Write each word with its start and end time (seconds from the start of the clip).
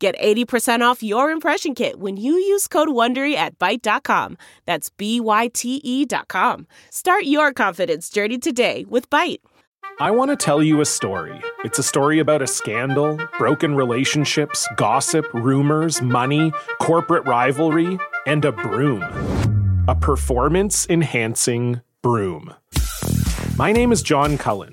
Get 0.00 0.18
80% 0.18 0.80
off 0.80 1.02
your 1.02 1.30
impression 1.30 1.74
kit 1.74 2.00
when 2.00 2.16
you 2.16 2.32
use 2.32 2.66
code 2.66 2.88
WONDERY 2.88 3.34
at 3.34 3.58
Byte.com. 3.58 4.38
That's 4.64 4.88
B-Y-T-E 4.88 6.06
dot 6.06 6.28
com. 6.28 6.66
Start 6.88 7.24
your 7.24 7.52
confidence 7.52 8.08
journey 8.08 8.38
today 8.38 8.86
with 8.88 9.10
Byte. 9.10 9.40
I 9.98 10.10
want 10.10 10.30
to 10.30 10.36
tell 10.36 10.62
you 10.62 10.80
a 10.80 10.86
story. 10.86 11.38
It's 11.64 11.78
a 11.78 11.82
story 11.82 12.18
about 12.18 12.40
a 12.40 12.46
scandal, 12.46 13.20
broken 13.36 13.74
relationships, 13.74 14.66
gossip, 14.76 15.26
rumors, 15.34 16.00
money, 16.00 16.50
corporate 16.80 17.26
rivalry, 17.26 17.98
and 18.26 18.42
a 18.46 18.52
broom. 18.52 19.02
A 19.86 19.94
performance 19.94 20.88
enhancing 20.88 21.82
broom. 22.00 22.54
My 23.58 23.70
name 23.70 23.92
is 23.92 24.02
John 24.02 24.38
Cullen. 24.38 24.72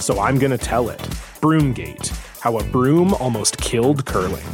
so 0.00 0.20
I'm 0.20 0.38
going 0.38 0.50
to 0.50 0.58
tell 0.58 0.88
it. 0.88 0.98
Broomgate 1.40 2.08
How 2.40 2.58
a 2.58 2.64
Broom 2.64 3.14
Almost 3.14 3.58
Killed 3.58 4.04
Curling. 4.06 4.46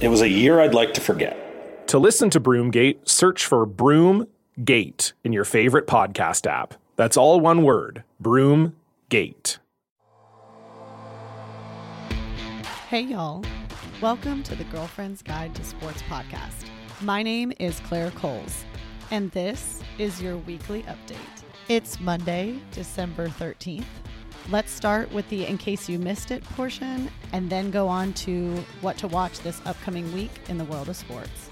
It 0.00 0.08
was 0.08 0.22
a 0.22 0.28
year 0.28 0.60
I'd 0.60 0.74
like 0.74 0.94
to 0.94 1.00
forget. 1.00 1.88
To 1.88 1.98
listen 1.98 2.30
to 2.30 2.40
Broomgate, 2.40 3.08
search 3.08 3.44
for 3.46 3.66
Broomgate 3.66 5.12
in 5.24 5.32
your 5.32 5.44
favorite 5.44 5.86
podcast 5.86 6.46
app. 6.46 6.74
That's 6.96 7.16
all 7.16 7.40
one 7.40 7.62
word 7.62 8.02
Broomgate. 8.22 9.58
Hey, 12.88 13.00
y'all. 13.02 13.44
Welcome 14.02 14.42
to 14.42 14.54
the 14.54 14.64
Girlfriend's 14.64 15.22
Guide 15.22 15.54
to 15.54 15.64
Sports 15.64 16.02
podcast. 16.02 16.66
My 17.00 17.22
name 17.22 17.52
is 17.58 17.80
Claire 17.80 18.10
Coles, 18.10 18.64
and 19.10 19.30
this 19.32 19.80
is 19.98 20.20
your 20.20 20.36
weekly 20.38 20.82
update. 20.82 21.16
It's 21.68 21.98
Monday, 21.98 22.58
December 22.72 23.28
13th. 23.28 23.84
Let's 24.48 24.70
start 24.70 25.12
with 25.12 25.28
the 25.28 25.44
in 25.44 25.58
case 25.58 25.88
you 25.88 25.98
missed 25.98 26.30
it 26.30 26.44
portion 26.44 27.10
and 27.32 27.50
then 27.50 27.72
go 27.72 27.88
on 27.88 28.12
to 28.12 28.54
what 28.80 28.96
to 28.98 29.08
watch 29.08 29.40
this 29.40 29.60
upcoming 29.66 30.12
week 30.12 30.30
in 30.48 30.56
the 30.56 30.64
world 30.64 30.88
of 30.88 30.94
sports. 30.94 31.50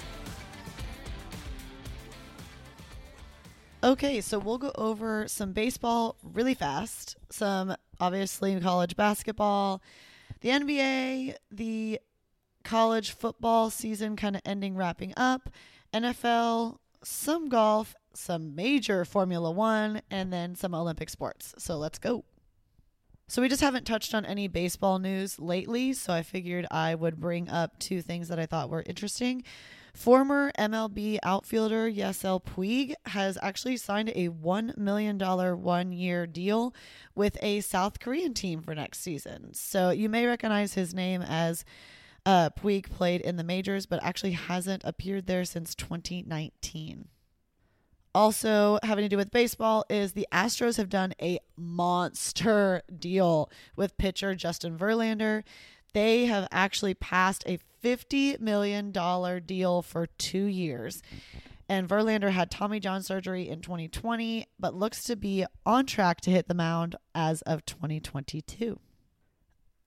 Okay, 3.83 4.21
so 4.21 4.39
we'll 4.39 4.59
go 4.59 4.71
over 4.77 5.27
some 5.27 5.53
baseball 5.53 6.17
really 6.23 6.55
fast, 6.55 7.17
some 7.31 7.75
obviously 7.99 8.59
college 8.61 8.95
basketball, 8.95 9.83
the 10.41 10.51
NBA, 10.51 11.35
the 11.51 12.01
college 12.63 13.11
football 13.11 13.71
season 13.71 14.15
kind 14.15 14.37
of 14.37 14.43
ending, 14.45 14.77
wrapping 14.77 15.13
up, 15.17 15.51
NFL, 15.93 16.79
some 17.03 17.49
golf, 17.49 17.97
some 18.15 18.55
major 18.55 19.05
Formula 19.05 19.51
One, 19.51 20.01
and 20.11 20.33
then 20.33 20.55
some 20.55 20.75
Olympic 20.77 21.11
sports. 21.11 21.55
So 21.59 21.77
let's 21.77 21.99
go. 21.99 22.25
So 23.27 23.41
we 23.41 23.49
just 23.49 23.63
haven't 23.63 23.87
touched 23.87 24.15
on 24.15 24.27
any 24.27 24.49
baseball 24.49 24.99
news 24.99 25.41
lately, 25.41 25.95
so 25.95 26.13
I 26.13 26.23
figured 26.23 26.67
I 26.71 26.95
would 26.95 27.19
bring 27.19 27.49
up 27.49 27.79
two 27.79 28.03
things 28.03 28.29
that 28.29 28.39
I 28.39 28.47
thought 28.47 28.69
were 28.69 28.85
interesting. 28.87 29.43
Former 29.95 30.53
MLB 30.59 31.19
outfielder 31.23 31.91
Yasiel 31.91 32.43
Puig 32.43 32.95
has 33.07 33.39
actually 33.41 33.77
signed 33.77 34.11
a 34.11 34.29
$1 34.29 34.77
million 34.77 35.19
one 35.19 35.93
year 35.93 36.27
deal 36.27 36.75
with 37.15 37.39
a 37.41 37.61
South 37.61 38.01
Korean 38.01 38.35
team 38.35 38.61
for 38.61 38.75
next 38.75 39.01
season. 39.01 39.55
So 39.55 39.91
you 39.91 40.09
may 40.09 40.27
recognize 40.27 40.75
his 40.75 40.93
name 40.93 41.23
as 41.23 41.65
uh, 42.27 42.51
Puig 42.51 42.91
played 42.91 43.21
in 43.21 43.37
the 43.37 43.45
majors, 43.45 43.87
but 43.87 44.03
actually 44.03 44.33
hasn't 44.33 44.83
appeared 44.85 45.27
there 45.27 45.45
since 45.45 45.75
2019. 45.75 47.09
Also, 48.15 48.79
having 48.83 49.05
to 49.05 49.09
do 49.09 49.17
with 49.17 49.31
baseball, 49.31 49.85
is 49.91 50.13
the 50.13 50.27
Astros 50.33 50.77
have 50.77 50.89
done 50.89 51.13
a 51.21 51.39
monster 51.57 52.83
deal 52.97 53.51
with 53.77 53.97
pitcher 53.97 54.35
Justin 54.35 54.79
Verlander. 54.79 55.43
They 55.93 56.27
have 56.27 56.49
actually 56.51 56.95
passed 56.95 57.45
a 57.47 57.59
$50 57.83 58.41
million 58.41 58.93
deal 59.47 59.83
for 59.83 60.07
two 60.07 60.45
years. 60.45 61.03
And 61.69 61.89
Verlander 61.89 62.31
had 62.31 62.51
Tommy 62.51 62.81
John 62.81 63.03
surgery 63.03 63.49
in 63.49 63.61
2020, 63.61 64.47
but 64.59 64.75
looks 64.75 65.05
to 65.05 65.17
be 65.17 65.47
on 65.65 65.87
track 65.87 66.21
to 66.23 66.31
hit 66.31 66.49
the 66.49 66.55
mound 66.55 66.97
as 67.15 67.43
of 67.43 67.65
2022. 67.65 68.79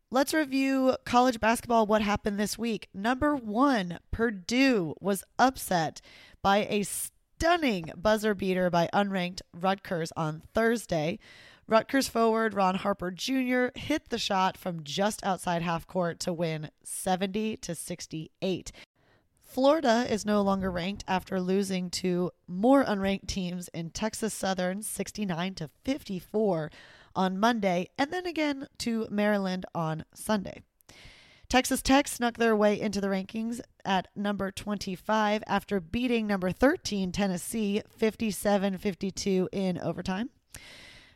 Let's 0.09 0.33
review 0.33 0.95
college 1.06 1.39
basketball. 1.39 1.85
What 1.85 2.01
happened 2.01 2.39
this 2.39 2.57
week? 2.57 2.88
Number 2.94 3.35
one, 3.35 4.00
Purdue 4.09 4.95
was 5.01 5.23
upset 5.38 6.00
by 6.41 6.66
a 6.69 6.83
stunning 6.83 7.91
buzzer 7.95 8.33
beater 8.33 8.69
by 8.69 8.89
unranked 8.94 9.41
Rutgers 9.53 10.13
on 10.16 10.44
Thursday. 10.53 11.19
Rutgers 11.69 12.07
forward 12.07 12.53
Ron 12.53 12.75
Harper 12.75 13.11
Jr. 13.11 13.67
hit 13.75 14.07
the 14.07 14.17
shot 14.17 14.55
from 14.55 14.83
just 14.83 15.22
outside 15.25 15.61
half 15.61 15.85
court 15.85 16.17
to 16.22 16.31
win 16.31 16.69
70 16.83 17.57
to 17.57 17.75
68. 17.75 18.72
Florida 19.44 20.06
is 20.09 20.25
no 20.25 20.41
longer 20.41 20.72
ranked 20.72 21.03
after 21.09 21.41
losing 21.41 21.89
to 21.89 22.31
more 22.47 22.85
unranked 22.85 23.27
teams 23.27 23.67
in 23.69 23.89
Texas 23.89 24.33
Southern 24.33 24.81
69 24.81 25.56
to 25.56 25.69
54 25.83 26.72
on 27.13 27.38
Monday 27.38 27.89
and 27.97 28.13
then 28.13 28.25
again 28.25 28.67
to 28.77 29.06
Maryland 29.09 29.66
on 29.75 30.06
Sunday. 30.13 30.61
Texas 31.50 31.81
Tech 31.81 32.07
snuck 32.07 32.38
their 32.38 32.56
way 32.56 32.79
into 32.79 33.01
the 33.01 33.07
rankings 33.07 33.59
at 33.83 34.07
number 34.16 34.51
25 34.51 35.44
after 35.47 35.81
beating 35.81 36.27
number 36.27 36.51
13 36.51 37.11
Tennessee 37.11 37.81
57 37.89 38.77
52 38.77 39.50
in 39.51 39.77
overtime. 39.79 40.29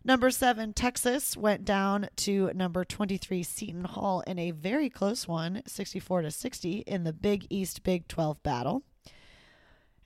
Number 0.03 0.31
7 0.31 0.73
Texas 0.73 1.37
went 1.37 1.63
down 1.63 2.09
to 2.17 2.51
number 2.53 2.83
23 2.83 3.43
Seton 3.43 3.83
Hall 3.83 4.21
in 4.25 4.39
a 4.39 4.51
very 4.51 4.89
close 4.89 5.27
one 5.27 5.61
64 5.65 6.23
to 6.23 6.31
60 6.31 6.71
in 6.79 7.03
the 7.03 7.13
Big 7.13 7.45
East 7.49 7.83
Big 7.83 8.07
12 8.07 8.41
battle. 8.41 8.83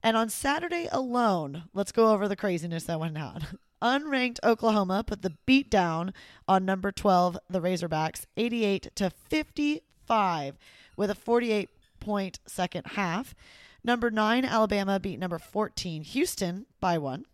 And 0.03 0.17
on 0.17 0.29
Saturday 0.29 0.87
alone, 0.91 1.63
let's 1.73 1.91
go 1.91 2.11
over 2.11 2.27
the 2.27 2.35
craziness 2.35 2.83
that 2.83 2.99
went 2.99 3.17
on. 3.17 3.45
Unranked 3.81 4.39
Oklahoma 4.43 5.03
put 5.05 5.21
the 5.21 5.35
beat 5.45 5.69
down 5.69 6.13
on 6.47 6.65
number 6.65 6.91
12, 6.91 7.37
the 7.49 7.61
Razorbacks, 7.61 8.25
88 8.37 8.89
to 8.95 9.09
50 9.09 9.81
five 10.05 10.57
with 10.95 11.09
a 11.09 11.15
48 11.15 11.69
point 11.99 12.39
second 12.45 12.85
half. 12.87 13.35
Number 13.83 14.09
nine, 14.09 14.45
Alabama 14.45 14.99
beat 14.99 15.19
number 15.19 15.37
14, 15.37 16.03
Houston, 16.03 16.65
by 16.79 16.97
one. 16.97 17.25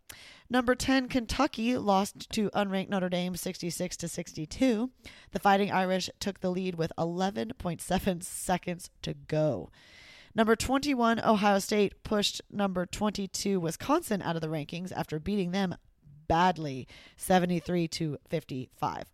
Number 0.51 0.75
10, 0.75 1.07
Kentucky 1.07 1.77
lost 1.77 2.29
to 2.31 2.49
unranked 2.49 2.89
Notre 2.89 3.07
Dame 3.07 3.37
66 3.37 3.95
to 3.95 4.09
62. 4.09 4.91
The 5.31 5.39
Fighting 5.39 5.71
Irish 5.71 6.09
took 6.19 6.41
the 6.41 6.49
lead 6.49 6.75
with 6.75 6.91
11.7 6.97 8.21
seconds 8.23 8.89
to 9.01 9.13
go. 9.13 9.69
Number 10.35 10.57
21, 10.57 11.21
Ohio 11.21 11.59
State 11.59 12.03
pushed 12.03 12.41
number 12.51 12.85
22, 12.85 13.61
Wisconsin, 13.61 14.21
out 14.21 14.35
of 14.35 14.41
the 14.41 14.49
rankings 14.49 14.91
after 14.91 15.19
beating 15.19 15.51
them 15.51 15.73
badly 16.27 16.85
73 17.15 17.87
to 17.87 18.17
55. 18.27 19.05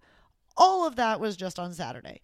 All 0.57 0.87
of 0.87 0.95
that 0.95 1.19
was 1.19 1.37
just 1.37 1.59
on 1.59 1.71
Saturday. 1.71 2.19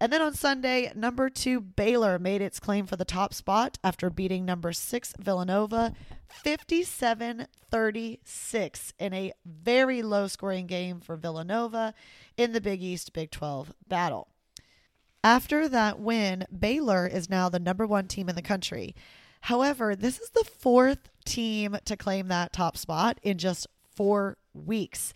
And 0.00 0.10
then 0.10 0.22
on 0.22 0.32
Sunday, 0.32 0.90
number 0.96 1.28
two 1.28 1.60
Baylor 1.60 2.18
made 2.18 2.40
its 2.40 2.58
claim 2.58 2.86
for 2.86 2.96
the 2.96 3.04
top 3.04 3.34
spot 3.34 3.76
after 3.84 4.08
beating 4.08 4.46
number 4.46 4.72
six 4.72 5.12
Villanova 5.18 5.92
57 6.28 7.46
36 7.70 8.92
in 8.98 9.14
a 9.14 9.32
very 9.44 10.00
low 10.00 10.26
scoring 10.26 10.66
game 10.66 11.00
for 11.00 11.16
Villanova 11.16 11.92
in 12.38 12.52
the 12.52 12.62
Big 12.62 12.82
East 12.82 13.12
Big 13.12 13.30
12 13.30 13.74
battle. 13.86 14.28
After 15.22 15.68
that 15.68 16.00
win, 16.00 16.46
Baylor 16.56 17.06
is 17.06 17.28
now 17.28 17.50
the 17.50 17.58
number 17.58 17.86
one 17.86 18.08
team 18.08 18.30
in 18.30 18.36
the 18.36 18.42
country. 18.42 18.94
However, 19.42 19.94
this 19.94 20.18
is 20.18 20.30
the 20.30 20.44
fourth 20.44 21.10
team 21.26 21.76
to 21.84 21.96
claim 21.96 22.28
that 22.28 22.54
top 22.54 22.78
spot 22.78 23.18
in 23.22 23.36
just 23.36 23.66
four 23.94 24.38
weeks. 24.54 25.12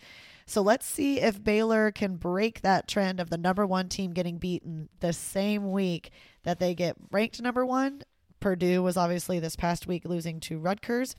So 0.47 0.61
let's 0.61 0.85
see 0.85 1.19
if 1.19 1.43
Baylor 1.43 1.91
can 1.91 2.17
break 2.17 2.61
that 2.61 2.87
trend 2.87 3.19
of 3.19 3.29
the 3.29 3.37
number 3.37 3.65
one 3.65 3.89
team 3.89 4.11
getting 4.11 4.37
beaten 4.37 4.89
the 4.99 5.11
same 5.11 5.71
week 5.71 6.11
that 6.43 6.59
they 6.59 6.75
get 6.75 6.95
ranked 7.11 7.41
number 7.41 7.65
one. 7.65 8.03
Purdue 8.39 8.83
was 8.83 8.95
obviously 8.95 9.39
this 9.39 9.55
past 9.55 9.87
week 9.87 10.05
losing 10.05 10.39
to 10.41 10.59
Rutgers. 10.59 11.15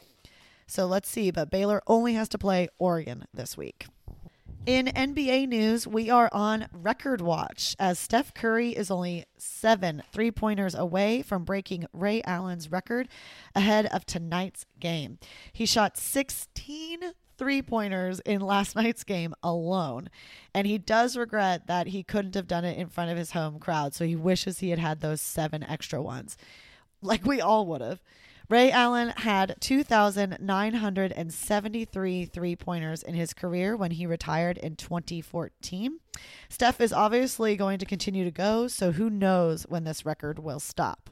So 0.68 0.86
let's 0.86 1.08
see. 1.08 1.32
But 1.32 1.50
Baylor 1.50 1.82
only 1.88 2.14
has 2.14 2.28
to 2.30 2.38
play 2.38 2.68
Oregon 2.78 3.24
this 3.34 3.56
week. 3.56 3.86
In 4.66 4.86
NBA 4.86 5.46
news, 5.46 5.86
we 5.86 6.10
are 6.10 6.28
on 6.32 6.66
record 6.72 7.20
watch 7.20 7.76
as 7.78 8.00
Steph 8.00 8.34
Curry 8.34 8.70
is 8.70 8.90
only 8.90 9.24
seven 9.38 10.02
three 10.10 10.32
pointers 10.32 10.74
away 10.74 11.22
from 11.22 11.44
breaking 11.44 11.86
Ray 11.92 12.20
Allen's 12.22 12.72
record 12.72 13.06
ahead 13.54 13.86
of 13.86 14.04
tonight's 14.04 14.66
game. 14.80 15.20
He 15.52 15.66
shot 15.66 15.96
16 15.96 16.98
three 17.38 17.62
pointers 17.62 18.18
in 18.26 18.40
last 18.40 18.74
night's 18.76 19.04
game 19.04 19.34
alone. 19.40 20.10
And 20.52 20.66
he 20.66 20.78
does 20.78 21.16
regret 21.16 21.68
that 21.68 21.86
he 21.86 22.02
couldn't 22.02 22.34
have 22.34 22.48
done 22.48 22.64
it 22.64 22.76
in 22.76 22.88
front 22.88 23.12
of 23.12 23.16
his 23.16 23.30
home 23.30 23.60
crowd. 23.60 23.94
So 23.94 24.04
he 24.04 24.16
wishes 24.16 24.58
he 24.58 24.70
had 24.70 24.80
had 24.80 24.98
those 24.98 25.20
seven 25.20 25.62
extra 25.62 26.02
ones, 26.02 26.36
like 27.00 27.24
we 27.24 27.40
all 27.40 27.68
would 27.68 27.82
have. 27.82 28.02
Ray 28.48 28.70
Allen 28.70 29.12
had 29.16 29.56
2,973 29.58 32.26
three 32.26 32.54
pointers 32.54 33.02
in 33.02 33.14
his 33.14 33.34
career 33.34 33.76
when 33.76 33.90
he 33.90 34.06
retired 34.06 34.56
in 34.58 34.76
2014. 34.76 35.98
Steph 36.48 36.80
is 36.80 36.92
obviously 36.92 37.56
going 37.56 37.78
to 37.78 37.84
continue 37.84 38.22
to 38.24 38.30
go, 38.30 38.68
so 38.68 38.92
who 38.92 39.10
knows 39.10 39.64
when 39.64 39.82
this 39.82 40.06
record 40.06 40.38
will 40.38 40.60
stop. 40.60 41.10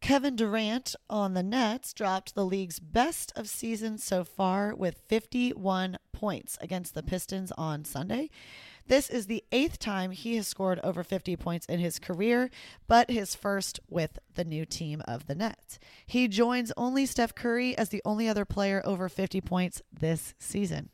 Kevin 0.00 0.36
Durant 0.36 0.94
on 1.08 1.34
the 1.34 1.42
Nets 1.42 1.92
dropped 1.92 2.34
the 2.34 2.44
league's 2.44 2.78
best 2.78 3.32
of 3.34 3.48
season 3.48 3.98
so 3.98 4.22
far 4.22 4.74
with 4.74 5.02
51 5.08 5.96
points 6.12 6.56
against 6.60 6.94
the 6.94 7.02
Pistons 7.02 7.50
on 7.56 7.84
Sunday. 7.84 8.30
This 8.86 9.08
is 9.08 9.26
the 9.26 9.42
eighth 9.50 9.78
time 9.78 10.10
he 10.10 10.36
has 10.36 10.46
scored 10.46 10.78
over 10.84 11.02
50 11.02 11.36
points 11.36 11.66
in 11.66 11.80
his 11.80 11.98
career, 11.98 12.50
but 12.86 13.10
his 13.10 13.34
first 13.34 13.80
with 13.88 14.18
the 14.34 14.44
new 14.44 14.66
team 14.66 15.02
of 15.08 15.26
the 15.26 15.34
Nets. 15.34 15.78
He 16.06 16.28
joins 16.28 16.70
only 16.76 17.06
Steph 17.06 17.34
Curry 17.34 17.76
as 17.78 17.88
the 17.88 18.02
only 18.04 18.28
other 18.28 18.44
player 18.44 18.82
over 18.84 19.08
50 19.08 19.40
points 19.40 19.80
this 19.90 20.34
season. 20.38 20.90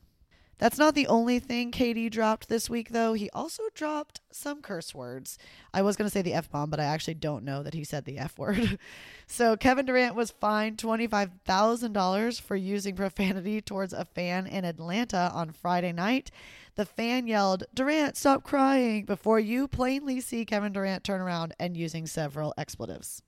That's 0.60 0.76
not 0.76 0.94
the 0.94 1.06
only 1.06 1.38
thing 1.38 1.72
KD 1.72 2.10
dropped 2.10 2.50
this 2.50 2.68
week, 2.68 2.90
though. 2.90 3.14
He 3.14 3.30
also 3.30 3.62
dropped 3.74 4.20
some 4.30 4.60
curse 4.60 4.94
words. 4.94 5.38
I 5.72 5.80
was 5.80 5.96
going 5.96 6.04
to 6.04 6.12
say 6.12 6.20
the 6.20 6.34
F 6.34 6.50
bomb, 6.50 6.68
but 6.68 6.78
I 6.78 6.84
actually 6.84 7.14
don't 7.14 7.44
know 7.44 7.62
that 7.62 7.72
he 7.72 7.82
said 7.82 8.04
the 8.04 8.18
F 8.18 8.38
word. 8.38 8.78
so 9.26 9.56
Kevin 9.56 9.86
Durant 9.86 10.14
was 10.14 10.32
fined 10.32 10.76
$25,000 10.76 12.40
for 12.42 12.56
using 12.56 12.94
profanity 12.94 13.62
towards 13.62 13.94
a 13.94 14.04
fan 14.04 14.46
in 14.46 14.66
Atlanta 14.66 15.30
on 15.32 15.50
Friday 15.50 15.92
night. 15.92 16.30
The 16.74 16.84
fan 16.84 17.26
yelled, 17.26 17.64
Durant, 17.72 18.18
stop 18.18 18.44
crying, 18.44 19.06
before 19.06 19.40
you 19.40 19.66
plainly 19.66 20.20
see 20.20 20.44
Kevin 20.44 20.74
Durant 20.74 21.04
turn 21.04 21.22
around 21.22 21.54
and 21.58 21.74
using 21.74 22.06
several 22.06 22.52
expletives. 22.58 23.22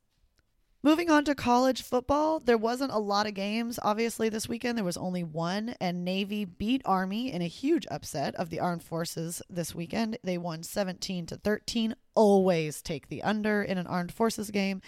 Moving 0.84 1.10
on 1.10 1.24
to 1.26 1.36
college 1.36 1.80
football, 1.80 2.40
there 2.40 2.58
wasn't 2.58 2.90
a 2.90 2.98
lot 2.98 3.28
of 3.28 3.34
games. 3.34 3.78
Obviously, 3.80 4.28
this 4.28 4.48
weekend 4.48 4.76
there 4.76 4.84
was 4.84 4.96
only 4.96 5.22
one, 5.22 5.76
and 5.80 6.04
Navy 6.04 6.44
beat 6.44 6.82
Army 6.84 7.32
in 7.32 7.40
a 7.40 7.46
huge 7.46 7.86
upset 7.88 8.34
of 8.34 8.50
the 8.50 8.58
armed 8.58 8.82
forces 8.82 9.40
this 9.48 9.76
weekend. 9.76 10.18
They 10.24 10.38
won 10.38 10.64
17 10.64 11.26
to 11.26 11.36
13. 11.36 11.94
Always 12.16 12.82
take 12.82 13.08
the 13.08 13.22
under 13.22 13.62
in 13.62 13.78
an 13.78 13.86
armed 13.86 14.12
forces 14.12 14.50
game. 14.50 14.82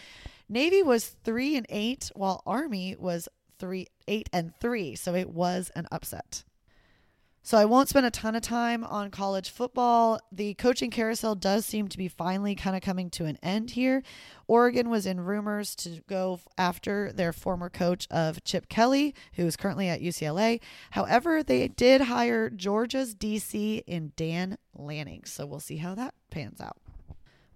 Navy 0.48 0.82
was 0.82 1.14
3 1.22 1.58
and 1.58 1.66
8 1.68 2.10
while 2.16 2.42
Army 2.44 2.96
was 2.98 3.28
3 3.60 3.86
8 4.08 4.28
and 4.32 4.52
3, 4.60 4.96
so 4.96 5.14
it 5.14 5.30
was 5.30 5.70
an 5.76 5.86
upset. 5.92 6.42
So 7.46 7.58
I 7.58 7.66
won't 7.66 7.90
spend 7.90 8.06
a 8.06 8.10
ton 8.10 8.34
of 8.34 8.40
time 8.40 8.84
on 8.84 9.10
college 9.10 9.50
football. 9.50 10.18
The 10.32 10.54
coaching 10.54 10.90
carousel 10.90 11.34
does 11.34 11.66
seem 11.66 11.88
to 11.88 11.98
be 11.98 12.08
finally 12.08 12.54
kind 12.54 12.74
of 12.74 12.80
coming 12.80 13.10
to 13.10 13.26
an 13.26 13.38
end 13.42 13.72
here. 13.72 14.02
Oregon 14.48 14.88
was 14.88 15.04
in 15.04 15.20
rumors 15.20 15.74
to 15.76 16.00
go 16.08 16.40
after 16.56 17.12
their 17.12 17.34
former 17.34 17.68
coach 17.68 18.08
of 18.10 18.42
Chip 18.44 18.70
Kelly, 18.70 19.14
who 19.34 19.44
is 19.44 19.58
currently 19.58 19.90
at 19.90 20.00
UCLA. 20.00 20.62
However, 20.92 21.42
they 21.42 21.68
did 21.68 22.00
hire 22.00 22.48
Georgia's 22.48 23.14
DC 23.14 23.82
in 23.86 24.12
Dan 24.16 24.56
Lanning. 24.74 25.24
So 25.26 25.44
we'll 25.44 25.60
see 25.60 25.76
how 25.76 25.94
that 25.96 26.14
pans 26.30 26.62
out 26.62 26.78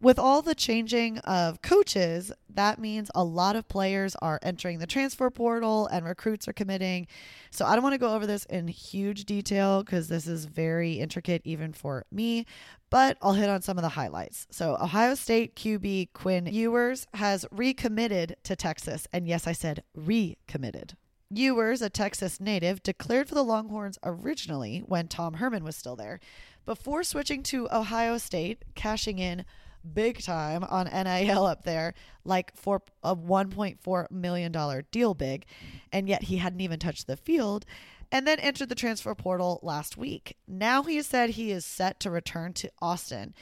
with 0.01 0.19
all 0.19 0.43
the 0.43 0.55
changing 0.55 1.19
of 1.19 1.61
coaches, 1.63 2.33
that 2.49 2.79
means 2.79 3.11
a 3.15 3.25
lot 3.25 3.57
of 3.57 3.69
players 3.69 4.15
are 4.17 4.39
entering 4.43 4.79
the 4.79 4.87
transfer 4.87 5.31
portal 5.31 5.87
and 5.89 6.05
recruits 6.05 6.47
are 6.47 6.53
committing. 6.53 7.07
So 7.51 7.65
I 7.65 7.75
don't 7.75 7.83
want 7.83 7.95
to 7.95 7.99
go 7.99 8.15
over 8.15 8.27
this 8.27 8.45
in 8.47 8.69
huge 8.69 9.25
detail 9.25 9.83
because 9.83 10.09
this 10.09 10.27
is 10.27 10.45
very 10.45 10.95
intricate 10.95 11.43
even 11.45 11.73
for 11.73 12.05
me, 12.13 12.47
but 12.91 13.19
I'll 13.21 13.33
hit 13.33 13.51
on 13.51 13.63
some 13.63 13.79
of 13.79 13.83
the 13.83 13.91
highlights. 13.91 14.47
So 14.51 14.77
Ohio 14.81 15.15
State 15.15 15.57
QB 15.57 16.13
Quinn 16.13 16.47
Ewers 16.47 17.07
has 17.15 17.45
recommitted 17.51 18.37
to 18.45 18.55
Texas. 18.55 19.07
And 19.13 19.27
yes, 19.27 19.47
I 19.47 19.53
said 19.53 19.83
recommitted. 19.95 20.97
Ewers, 21.31 21.83
a 21.83 21.91
Texas 21.91 22.41
native, 22.41 22.83
declared 22.83 23.29
for 23.29 23.35
the 23.35 23.45
Longhorns 23.45 23.99
originally 24.03 24.79
when 24.87 25.09
Tom 25.09 25.35
Herman 25.35 25.63
was 25.63 25.77
still 25.77 25.95
there, 25.95 26.21
before 26.65 27.03
switching 27.03 27.43
to 27.45 27.69
Ohio 27.71 28.17
State, 28.17 28.65
cashing 28.75 29.19
in 29.19 29.45
big 29.95 30.23
time 30.23 30.65
on 30.65 30.87
NIL 30.87 31.45
up 31.45 31.65
there, 31.65 31.95
like 32.25 32.55
for 32.57 32.83
a 33.03 33.15
$1.4 33.17 34.11
million 34.11 34.85
deal 34.91 35.15
big. 35.15 35.47
And 35.93 36.09
yet 36.09 36.25
he 36.25 36.37
hadn't 36.39 36.61
even 36.61 36.79
touched 36.79 37.07
the 37.07 37.17
field 37.17 37.65
and 38.11 38.27
then 38.27 38.39
entered 38.41 38.69
the 38.69 38.75
transfer 38.75 39.15
portal 39.15 39.61
last 39.63 39.97
week. 39.97 40.37
Now 40.47 40.83
he 40.83 41.03
said 41.03 41.31
he 41.31 41.51
is 41.51 41.65
set 41.65 42.01
to 42.01 42.11
return 42.11 42.53
to 42.55 42.71
Austin. 42.81 43.35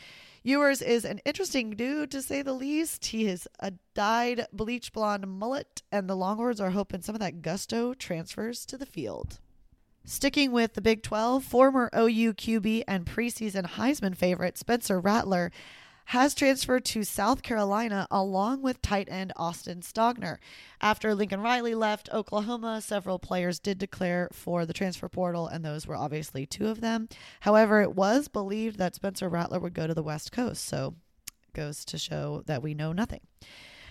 Ewers 0.42 0.80
is 0.80 1.04
an 1.04 1.20
interesting 1.24 1.70
dude 1.70 2.10
to 2.12 2.22
say 2.22 2.40
the 2.40 2.52
least. 2.52 3.06
He 3.06 3.26
has 3.26 3.48
a 3.58 3.72
dyed 3.94 4.46
bleach 4.52 4.92
blonde 4.92 5.26
mullet, 5.26 5.82
and 5.90 6.08
the 6.08 6.14
Longhorns 6.14 6.60
are 6.60 6.70
hoping 6.70 7.02
some 7.02 7.16
of 7.16 7.20
that 7.20 7.42
gusto 7.42 7.94
transfers 7.94 8.64
to 8.66 8.78
the 8.78 8.86
field. 8.86 9.40
Sticking 10.04 10.52
with 10.52 10.74
the 10.74 10.80
Big 10.80 11.02
12, 11.02 11.42
former 11.42 11.90
OU 11.92 12.34
QB 12.34 12.84
and 12.86 13.04
preseason 13.04 13.66
Heisman 13.70 14.16
favorite 14.16 14.56
Spencer 14.56 15.00
Rattler 15.00 15.50
has 16.06 16.34
transferred 16.34 16.84
to 16.84 17.02
South 17.02 17.42
Carolina 17.42 18.06
along 18.10 18.62
with 18.62 18.80
tight 18.82 19.08
end 19.10 19.32
Austin 19.36 19.80
Stogner. 19.80 20.38
After 20.80 21.14
Lincoln 21.14 21.40
Riley 21.40 21.74
left 21.74 22.08
Oklahoma, 22.12 22.80
several 22.80 23.18
players 23.18 23.58
did 23.58 23.78
declare 23.78 24.28
for 24.32 24.64
the 24.64 24.72
transfer 24.72 25.08
portal, 25.08 25.48
and 25.48 25.64
those 25.64 25.86
were 25.86 25.96
obviously 25.96 26.46
two 26.46 26.68
of 26.68 26.80
them. 26.80 27.08
However, 27.40 27.82
it 27.82 27.94
was 27.94 28.28
believed 28.28 28.78
that 28.78 28.94
Spencer 28.94 29.28
Rattler 29.28 29.58
would 29.58 29.74
go 29.74 29.86
to 29.86 29.94
the 29.94 30.02
West 30.02 30.30
Coast, 30.32 30.64
so 30.64 30.94
goes 31.54 31.84
to 31.86 31.98
show 31.98 32.42
that 32.46 32.62
we 32.62 32.74
know 32.74 32.92
nothing. 32.92 33.20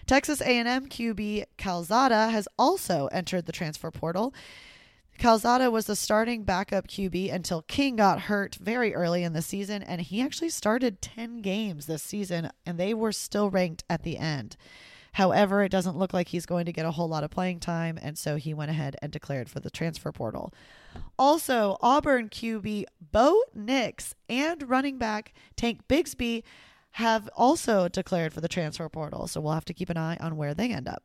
Texas 0.05 0.39
A&M 0.39 0.87
QB 0.87 1.45
Calzada 1.57 2.29
has 2.29 2.47
also 2.59 3.07
entered 3.07 3.47
the 3.47 3.51
transfer 3.51 3.89
portal. 3.89 4.33
Calzada 5.17 5.71
was 5.71 5.85
the 5.85 5.95
starting 5.95 6.43
backup 6.43 6.87
QB 6.87 7.33
until 7.33 7.61
King 7.63 7.95
got 7.95 8.21
hurt 8.21 8.55
very 8.55 8.93
early 8.93 9.23
in 9.23 9.33
the 9.33 9.41
season, 9.41 9.81
and 9.81 10.01
he 10.01 10.21
actually 10.21 10.49
started 10.49 11.01
10 11.01 11.41
games 11.41 11.85
this 11.85 12.03
season, 12.03 12.51
and 12.65 12.77
they 12.77 12.93
were 12.93 13.11
still 13.11 13.49
ranked 13.49 13.83
at 13.89 14.03
the 14.03 14.17
end. 14.17 14.57
However, 15.13 15.63
it 15.63 15.71
doesn't 15.71 15.97
look 15.97 16.13
like 16.13 16.27
he's 16.27 16.45
going 16.45 16.65
to 16.65 16.73
get 16.73 16.85
a 16.85 16.91
whole 16.91 17.07
lot 17.07 17.23
of 17.23 17.31
playing 17.31 17.61
time, 17.61 17.97
and 18.01 18.17
so 18.17 18.35
he 18.35 18.53
went 18.53 18.69
ahead 18.69 18.97
and 19.01 19.13
declared 19.13 19.49
for 19.49 19.61
the 19.61 19.69
transfer 19.69 20.11
portal. 20.11 20.53
Also, 21.17 21.77
Auburn 21.81 22.27
QB 22.27 22.83
Bo 23.13 23.41
Nix 23.53 24.13
and 24.27 24.69
running 24.69 24.97
back 24.97 25.33
Tank 25.55 25.87
Bigsby 25.87 26.43
have 26.91 27.29
also 27.35 27.87
declared 27.87 28.33
for 28.33 28.41
the 28.41 28.49
transfer 28.49 28.89
portal, 28.89 29.27
so 29.27 29.39
we'll 29.39 29.53
have 29.53 29.65
to 29.65 29.73
keep 29.73 29.89
an 29.89 29.97
eye 29.97 30.17
on 30.19 30.35
where 30.35 30.53
they 30.53 30.71
end 30.71 30.89
up. 30.89 31.03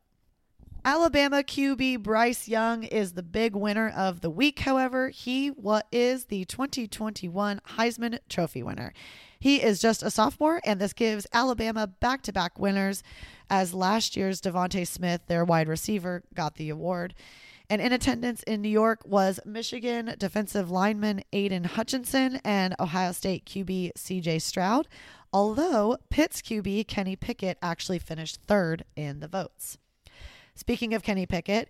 Alabama 0.83 1.43
QB 1.43 2.01
Bryce 2.01 2.47
Young 2.47 2.83
is 2.83 3.13
the 3.13 3.21
big 3.21 3.55
winner 3.55 3.89
of 3.95 4.21
the 4.21 4.31
week. 4.31 4.61
However, 4.61 5.09
he 5.09 5.49
what 5.49 5.85
is 5.91 6.25
the 6.25 6.43
2021 6.45 7.61
Heisman 7.77 8.17
Trophy 8.29 8.63
winner. 8.63 8.91
He 9.39 9.61
is 9.61 9.79
just 9.79 10.01
a 10.01 10.09
sophomore, 10.09 10.59
and 10.65 10.81
this 10.81 10.93
gives 10.93 11.27
Alabama 11.31 11.85
back-to-back 11.85 12.57
winners, 12.57 13.03
as 13.47 13.75
last 13.75 14.17
year's 14.17 14.41
DeVonta 14.41 14.87
Smith, 14.87 15.21
their 15.27 15.45
wide 15.45 15.67
receiver, 15.67 16.23
got 16.33 16.55
the 16.55 16.71
award. 16.71 17.13
And 17.69 17.79
in 17.79 17.93
attendance 17.93 18.41
in 18.43 18.63
New 18.63 18.69
York 18.69 19.01
was 19.05 19.39
Michigan 19.45 20.15
defensive 20.17 20.71
lineman 20.71 21.21
Aidan 21.31 21.65
Hutchinson 21.65 22.41
and 22.43 22.73
Ohio 22.79 23.11
State 23.11 23.45
QB 23.45 23.91
CJ 23.93 24.41
Stroud, 24.41 24.87
although 25.31 25.97
Pitt's 26.09 26.41
QB 26.41 26.87
Kenny 26.87 27.15
Pickett 27.15 27.59
actually 27.61 27.99
finished 27.99 28.41
third 28.47 28.83
in 28.95 29.19
the 29.19 29.27
votes. 29.27 29.77
Speaking 30.55 30.93
of 30.93 31.03
Kenny 31.03 31.25
Pickett, 31.25 31.69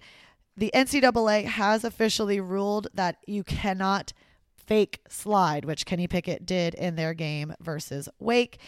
the 0.58 0.72
NCAA 0.74 1.46
has 1.46 1.84
officially 1.84 2.40
ruled 2.40 2.88
that 2.94 3.18
you 3.26 3.44
cannot 3.44 4.14
fake 4.56 5.00
slide, 5.10 5.66
which 5.66 5.86
Kenny 5.86 6.08
Pickett 6.08 6.46
did 6.46 6.74
in 6.76 6.96
their 6.96 7.14
game 7.14 7.54
versus 7.60 8.10
Wake. 8.20 8.60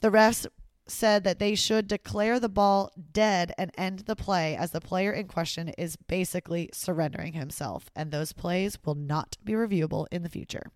The 0.00 0.10
refs 0.10 0.46
said 0.86 1.24
that 1.24 1.38
they 1.38 1.54
should 1.54 1.88
declare 1.88 2.38
the 2.38 2.48
ball 2.48 2.92
dead 3.12 3.52
and 3.56 3.70
end 3.76 4.00
the 4.00 4.16
play 4.16 4.56
as 4.56 4.70
the 4.70 4.80
player 4.80 5.12
in 5.12 5.26
question 5.26 5.70
is 5.70 5.96
basically 5.96 6.70
surrendering 6.72 7.32
himself, 7.32 7.90
and 7.96 8.10
those 8.10 8.32
plays 8.32 8.78
will 8.84 8.94
not 8.94 9.36
be 9.42 9.54
reviewable 9.54 10.06
in 10.10 10.22
the 10.22 10.28
future. 10.28 10.70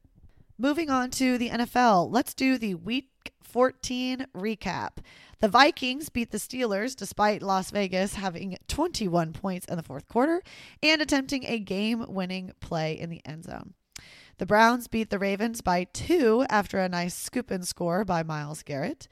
Moving 0.57 0.91
on 0.91 1.11
to 1.13 1.39
the 1.39 1.51
NFL, 1.51 2.11
let's 2.11 2.35
do 2.35 2.59
the 2.59 2.75
week 2.75 3.11
14 3.43 4.27
recap. 4.35 4.99
The 5.41 5.49
Vikings 5.49 6.09
beat 6.09 6.31
the 6.31 6.39
Steelers 6.39 6.97
despite 6.97 7.43
Las 7.43 7.71
Vegas 7.71 8.15
having 8.15 8.59
21 8.69 9.33
points 9.33 9.67
in 9.67 9.77
the 9.77 9.83
fourth 9.83 10.09
quarter 10.09 10.43
and 10.83 11.01
attempting 11.01 11.45
a 11.47 11.59
game 11.59 12.05
winning 12.09 12.53
play 12.61 12.99
in 12.99 13.11
the 13.11 13.23
end 13.25 13.45
zone. 13.45 13.75
The 14.39 14.47
Browns 14.47 14.87
beat 14.87 15.11
the 15.11 15.19
Ravens 15.19 15.61
by 15.61 15.85
two 15.85 16.45
after 16.49 16.79
a 16.79 16.89
nice 16.89 17.15
scoop 17.15 17.51
and 17.51 17.67
score 17.67 18.05
by 18.05 18.23
Myles 18.23 18.63
Garrett. 18.63 19.09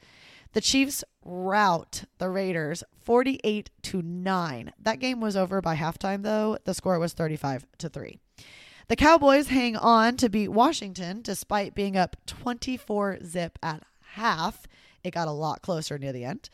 The 0.53 0.61
Chiefs 0.61 1.03
rout 1.23 2.05
the 2.17 2.29
Raiders 2.29 2.83
48 3.03 3.69
to 3.83 4.01
9. 4.01 4.73
That 4.79 4.99
game 4.99 5.19
was 5.19 5.35
over 5.35 5.61
by 5.61 5.75
halftime 5.75 6.23
though. 6.23 6.57
The 6.63 6.73
score 6.73 6.99
was 6.99 7.13
35 7.13 7.67
to 7.79 7.89
3. 7.89 8.19
The 8.87 8.95
Cowboys 8.95 9.49
hang 9.49 9.75
on 9.75 10.15
to 10.15 10.29
beat 10.29 10.47
Washington 10.47 11.21
despite 11.21 11.75
being 11.75 11.97
up 11.97 12.15
24 12.25 13.19
zip 13.25 13.59
at 13.61 13.83
half. 14.13 14.67
It 15.03 15.11
got 15.13 15.27
a 15.27 15.31
lot 15.31 15.61
closer 15.61 15.97
near 15.97 16.11
the 16.11 16.25
end. 16.25 16.49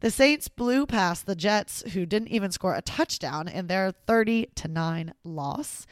The 0.00 0.10
Saints 0.10 0.48
blew 0.48 0.84
past 0.84 1.26
the 1.26 1.36
Jets, 1.36 1.82
who 1.92 2.06
didn't 2.06 2.28
even 2.28 2.50
score 2.50 2.74
a 2.74 2.82
touchdown 2.82 3.46
in 3.46 3.68
their 3.68 3.92
30 3.92 4.48
to 4.56 4.68
9 4.68 5.14
loss. 5.22 5.86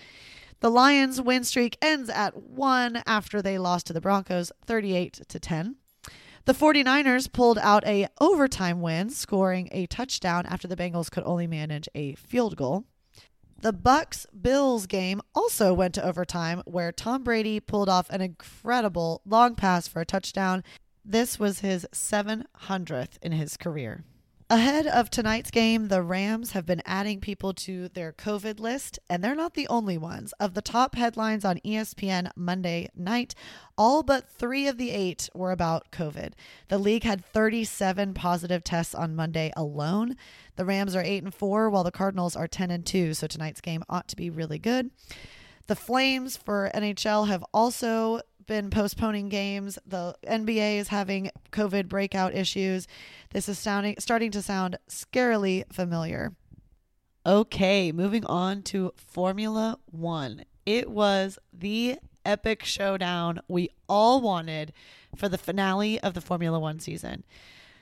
The 0.61 0.71
Lions' 0.71 1.21
win 1.21 1.45
streak 1.45 1.79
ends 1.81 2.11
at 2.11 2.37
1 2.37 3.03
after 3.07 3.41
they 3.41 3.57
lost 3.57 3.87
to 3.87 3.93
the 3.93 4.01
Broncos 4.01 4.51
38 4.67 5.21
to 5.29 5.39
10. 5.39 5.77
The 6.45 6.53
49ers 6.55 7.33
pulled 7.33 7.59
out 7.59 7.87
a 7.87 8.09
overtime 8.21 8.81
win, 8.81 9.11
scoring 9.11 9.69
a 9.71 9.87
touchdown 9.87 10.47
after 10.47 10.67
the 10.67 10.77
Bengals 10.77 11.11
could 11.11 11.23
only 11.25 11.47
manage 11.47 11.89
a 11.95 12.15
field 12.15 12.57
goal. 12.57 12.85
The 13.63 13.73
Bucs 13.73 14.27
Bills 14.41 14.87
game 14.87 15.21
also 15.35 15.75
went 15.75 15.95
to 15.95 16.05
overtime 16.05 16.63
where 16.65 16.93
Tom 16.93 17.23
Brady 17.23 17.61
pulled 17.61 17.91
off 17.91 18.09
an 18.11 18.23
incredible 18.23 19.21
long 19.25 19.55
pass 19.55 19.87
for 19.87 20.01
a 20.01 20.07
touchdown. 20.07 20.65
This 21.05 21.39
was 21.39 21.61
his 21.61 21.87
700th 21.93 23.19
in 23.23 23.33
his 23.33 23.57
career. 23.57 24.05
Ahead 24.53 24.89
of 24.89 25.11
tonight's 25.11 25.53
game, 25.53 25.87
the 25.87 26.03
Rams 26.03 26.51
have 26.53 26.67
been 26.67 26.83
adding 26.85 27.21
people 27.21 27.55
to 27.55 27.87
their 27.89 28.13
COVID 28.13 28.59
list, 28.59 28.99
and 29.09 29.23
they're 29.23 29.37
not 29.37 29.55
the 29.55 29.69
only 29.69 29.97
ones. 29.97 30.35
Of 30.41 30.55
the 30.55 30.61
top 30.61 30.97
headlines 30.97 31.45
on 31.45 31.61
ESPN 31.65 32.33
Monday 32.35 32.89
night, 32.97 33.37
all 33.79 34.03
but 34.03 34.29
three 34.29 34.67
of 34.67 34.77
the 34.77 34.91
eight 34.91 35.31
were 35.37 35.53
about 35.53 35.93
COVID. 35.93 36.33
The 36.67 36.79
league 36.79 37.05
had 37.05 37.25
37 37.25 38.13
positive 38.13 38.65
tests 38.65 38.93
on 38.93 39.15
Monday 39.15 39.53
alone. 39.57 40.17
The 40.57 40.65
Rams 40.65 40.97
are 40.97 41.05
8 41.05 41.23
and 41.23 41.35
4, 41.35 41.71
while 41.71 41.85
the 41.85 41.93
Cardinals 41.93 42.35
are 42.35 42.49
10 42.49 42.73
and 42.73 42.85
2, 42.85 43.15
so 43.15 43.29
tonight's 43.29 43.61
game 43.61 43.85
ought 43.89 44.09
to 44.09 44.17
be 44.17 44.31
really 44.31 44.59
good. 44.59 44.91
The 45.69 45.77
Flames 45.77 46.37
for 46.37 46.69
NHL 46.75 47.29
have 47.29 47.45
also 47.55 48.21
been 48.51 48.69
postponing 48.69 49.29
games. 49.29 49.79
The 49.87 50.17
NBA 50.27 50.79
is 50.79 50.89
having 50.89 51.31
COVID 51.53 51.87
breakout 51.87 52.35
issues. 52.35 52.89
This 53.33 53.49
is 53.49 53.61
sounding 53.61 53.95
starting 54.01 54.33
to 54.33 54.43
sound 54.43 54.77
scarily 54.89 55.63
familiar. 55.73 56.33
Okay, 57.25 57.93
moving 57.93 58.27
on 58.27 58.63
to 58.63 58.93
Formula 58.97 59.79
1. 59.93 60.45
It 60.67 60.91
was 60.91 61.39
the 61.53 61.99
epic 62.25 62.65
showdown 62.65 63.39
we 63.47 63.71
all 63.89 64.21
wanted 64.21 64.73
for 65.15 65.29
the 65.29 65.39
finale 65.39 66.01
of 66.01 66.15
the 66.15 66.21
Formula 66.21 66.59
1 66.59 66.81
season. 66.81 67.23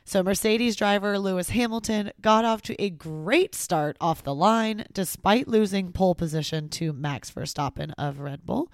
So, 0.04 0.22
Mercedes 0.22 0.76
driver 0.76 1.18
Lewis 1.18 1.48
Hamilton 1.48 2.12
got 2.20 2.44
off 2.44 2.60
to 2.62 2.78
a 2.78 2.90
great 2.90 3.54
start 3.54 3.96
off 4.02 4.22
the 4.22 4.34
line 4.34 4.84
despite 4.92 5.48
losing 5.48 5.92
pole 5.92 6.14
position 6.14 6.68
to 6.70 6.92
Max 6.92 7.30
Verstappen 7.30 7.94
of 7.96 8.20
Red 8.20 8.44
Bull. 8.44 8.70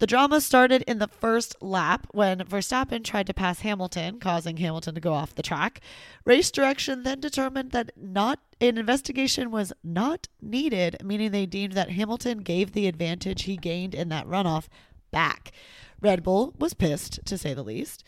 The 0.00 0.06
drama 0.06 0.40
started 0.40 0.82
in 0.86 0.98
the 0.98 1.08
first 1.08 1.56
lap 1.60 2.06
when 2.12 2.38
Verstappen 2.38 3.04
tried 3.04 3.26
to 3.26 3.34
pass 3.34 3.60
Hamilton, 3.60 4.18
causing 4.18 4.56
Hamilton 4.56 4.94
to 4.94 5.00
go 5.00 5.12
off 5.12 5.34
the 5.34 5.42
track. 5.42 5.82
Race 6.24 6.50
direction 6.50 7.02
then 7.02 7.20
determined 7.20 7.72
that 7.72 7.92
not 7.98 8.40
an 8.62 8.78
investigation 8.78 9.50
was 9.50 9.74
not 9.84 10.26
needed, 10.40 10.96
meaning 11.04 11.32
they 11.32 11.44
deemed 11.44 11.74
that 11.74 11.90
Hamilton 11.90 12.38
gave 12.38 12.72
the 12.72 12.86
advantage 12.86 13.42
he 13.42 13.58
gained 13.58 13.94
in 13.94 14.08
that 14.08 14.26
runoff 14.26 14.68
back. 15.10 15.52
Red 16.00 16.22
Bull 16.22 16.54
was 16.58 16.72
pissed, 16.72 17.20
to 17.26 17.36
say 17.36 17.52
the 17.52 17.62
least. 17.62 18.02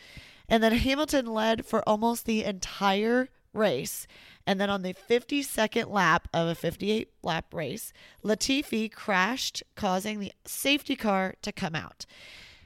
And 0.49 0.63
then 0.63 0.73
Hamilton 0.73 1.27
led 1.27 1.67
for 1.67 1.87
almost 1.87 2.25
the 2.25 2.43
entire 2.43 3.29
race. 3.53 4.07
And 4.47 4.61
then 4.61 4.71
on 4.71 4.83
the 4.83 4.95
52nd 4.95 5.89
lap 5.91 6.29
of 6.33 6.49
a 6.49 6.55
58 6.55 7.11
lap 7.23 7.53
race, 7.53 7.93
Latifi 8.25 8.91
crashed, 8.91 9.63
causing 9.77 10.21
the 10.21 10.33
safety 10.45 10.97
car 10.97 11.35
to 11.43 11.53
come 11.53 11.75
out. 11.75 12.07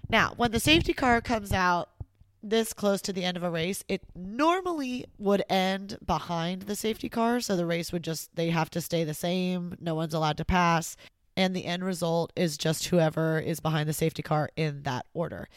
Now, 0.09 0.33
when 0.37 0.52
the 0.52 0.61
safety 0.61 0.92
car 0.92 1.21
comes 1.21 1.52
out 1.52 1.90
this 2.42 2.73
close 2.73 3.02
to 3.02 3.12
the 3.12 3.25
end 3.25 3.37
of 3.37 3.42
a 3.42 3.50
race, 3.50 3.83
it 3.88 4.02
normally 4.14 5.06
would 5.18 5.42
end 5.49 5.99
behind 6.06 6.62
the 6.62 6.76
safety 6.76 7.09
car. 7.09 7.40
So 7.40 7.56
the 7.56 7.66
race 7.66 7.92
would 7.92 8.04
just, 8.04 8.35
they 8.37 8.50
have 8.50 8.71
to 8.71 8.80
stay 8.80 9.04
the 9.04 9.14
same. 9.14 9.76
No 9.80 9.95
one's 9.95 10.14
allowed 10.14 10.37
to 10.38 10.45
pass. 10.45 10.97
And 11.37 11.54
the 11.54 11.66
end 11.66 11.85
result 11.85 12.33
is 12.37 12.56
just 12.56 12.87
whoever 12.87 13.38
is 13.38 13.61
behind 13.61 13.88
the 13.88 13.92
safety 13.92 14.23
car 14.23 14.50
in 14.56 14.85
that 14.85 15.06
order. 15.12 15.49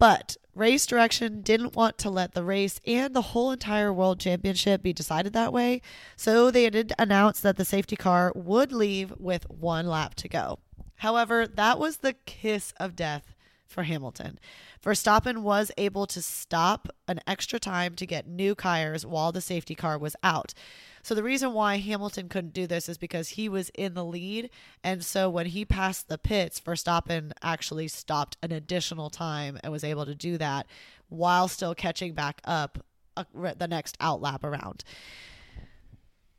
But 0.00 0.38
race 0.54 0.86
direction 0.86 1.42
didn't 1.42 1.76
want 1.76 1.98
to 1.98 2.08
let 2.08 2.32
the 2.32 2.42
race 2.42 2.80
and 2.86 3.14
the 3.14 3.20
whole 3.20 3.52
entire 3.52 3.92
world 3.92 4.18
championship 4.18 4.82
be 4.82 4.94
decided 4.94 5.34
that 5.34 5.52
way. 5.52 5.82
So 6.16 6.50
they 6.50 6.68
did 6.70 6.94
announce 6.98 7.38
that 7.40 7.58
the 7.58 7.66
safety 7.66 7.96
car 7.96 8.32
would 8.34 8.72
leave 8.72 9.12
with 9.18 9.48
one 9.50 9.86
lap 9.86 10.14
to 10.16 10.28
go. 10.28 10.58
However, 10.96 11.46
that 11.46 11.78
was 11.78 11.98
the 11.98 12.14
kiss 12.24 12.72
of 12.80 12.96
death 12.96 13.34
for 13.66 13.82
Hamilton. 13.82 14.38
Verstappen 14.82 15.42
was 15.42 15.70
able 15.76 16.06
to 16.06 16.22
stop 16.22 16.88
an 17.06 17.20
extra 17.26 17.60
time 17.60 17.94
to 17.96 18.06
get 18.06 18.26
new 18.26 18.54
tires 18.54 19.04
while 19.04 19.32
the 19.32 19.42
safety 19.42 19.74
car 19.74 19.98
was 19.98 20.16
out. 20.22 20.54
So 21.02 21.14
the 21.14 21.22
reason 21.22 21.52
why 21.52 21.78
Hamilton 21.78 22.28
couldn't 22.28 22.52
do 22.52 22.66
this 22.66 22.88
is 22.88 22.98
because 22.98 23.30
he 23.30 23.48
was 23.48 23.70
in 23.70 23.94
the 23.94 24.04
lead. 24.04 24.50
And 24.84 25.04
so 25.04 25.30
when 25.30 25.46
he 25.46 25.64
passed 25.64 26.08
the 26.08 26.18
pits, 26.18 26.60
Verstappen 26.60 27.32
actually 27.42 27.88
stopped 27.88 28.36
an 28.42 28.52
additional 28.52 29.10
time 29.10 29.58
and 29.62 29.72
was 29.72 29.84
able 29.84 30.06
to 30.06 30.14
do 30.14 30.38
that 30.38 30.66
while 31.08 31.48
still 31.48 31.74
catching 31.74 32.14
back 32.14 32.40
up 32.44 32.84
uh, 33.16 33.24
the 33.56 33.68
next 33.68 33.98
outlap 33.98 34.44
around. 34.44 34.84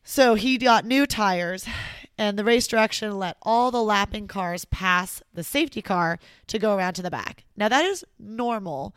So 0.03 0.33
he 0.33 0.57
got 0.57 0.85
new 0.85 1.05
tires, 1.05 1.67
and 2.17 2.37
the 2.37 2.43
race 2.43 2.65
direction 2.65 3.19
let 3.19 3.37
all 3.43 3.69
the 3.69 3.83
lapping 3.83 4.27
cars 4.27 4.65
pass 4.65 5.21
the 5.33 5.43
safety 5.43 5.81
car 5.81 6.17
to 6.47 6.57
go 6.57 6.75
around 6.75 6.93
to 6.95 7.03
the 7.03 7.11
back. 7.11 7.45
Now, 7.55 7.69
that 7.69 7.85
is 7.85 8.03
normal, 8.17 8.95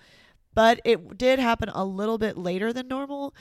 but 0.55 0.81
it 0.85 1.19
did 1.19 1.39
happen 1.39 1.69
a 1.75 1.85
little 1.85 2.17
bit 2.17 2.39
later 2.39 2.73
than 2.73 2.89
normal. 2.89 3.35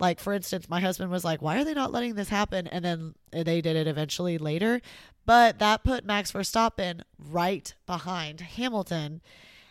Like, 0.00 0.18
for 0.18 0.32
instance, 0.32 0.68
my 0.68 0.80
husband 0.80 1.10
was 1.10 1.24
like, 1.24 1.42
Why 1.42 1.60
are 1.60 1.64
they 1.64 1.74
not 1.74 1.92
letting 1.92 2.14
this 2.14 2.30
happen? 2.30 2.66
And 2.66 2.84
then 2.84 3.14
they 3.30 3.60
did 3.60 3.76
it 3.76 3.86
eventually 3.86 4.38
later. 4.38 4.80
But 5.26 5.58
that 5.58 5.84
put 5.84 6.04
Max 6.04 6.32
Verstappen 6.32 7.02
right 7.18 7.72
behind 7.86 8.40
Hamilton. 8.40 9.20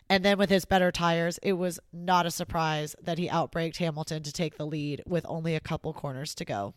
And 0.08 0.24
then 0.24 0.38
with 0.38 0.50
his 0.50 0.66
better 0.66 0.92
tires, 0.92 1.40
it 1.44 1.54
was 1.54 1.80
not 1.92 2.26
a 2.26 2.32
surprise 2.32 2.96
that 3.02 3.18
he 3.18 3.28
outbraked 3.28 3.78
Hamilton 3.78 4.24
to 4.24 4.32
take 4.32 4.58
the 4.58 4.66
lead 4.66 5.04
with 5.06 5.26
only 5.28 5.56
a 5.56 5.60
couple 5.60 5.94
corners 5.94 6.34
to 6.36 6.46
go. 6.46 6.74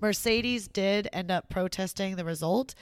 Mercedes 0.00 0.66
did 0.66 1.08
end 1.12 1.30
up 1.30 1.48
protesting 1.48 2.16
the 2.16 2.24
result, 2.24 2.74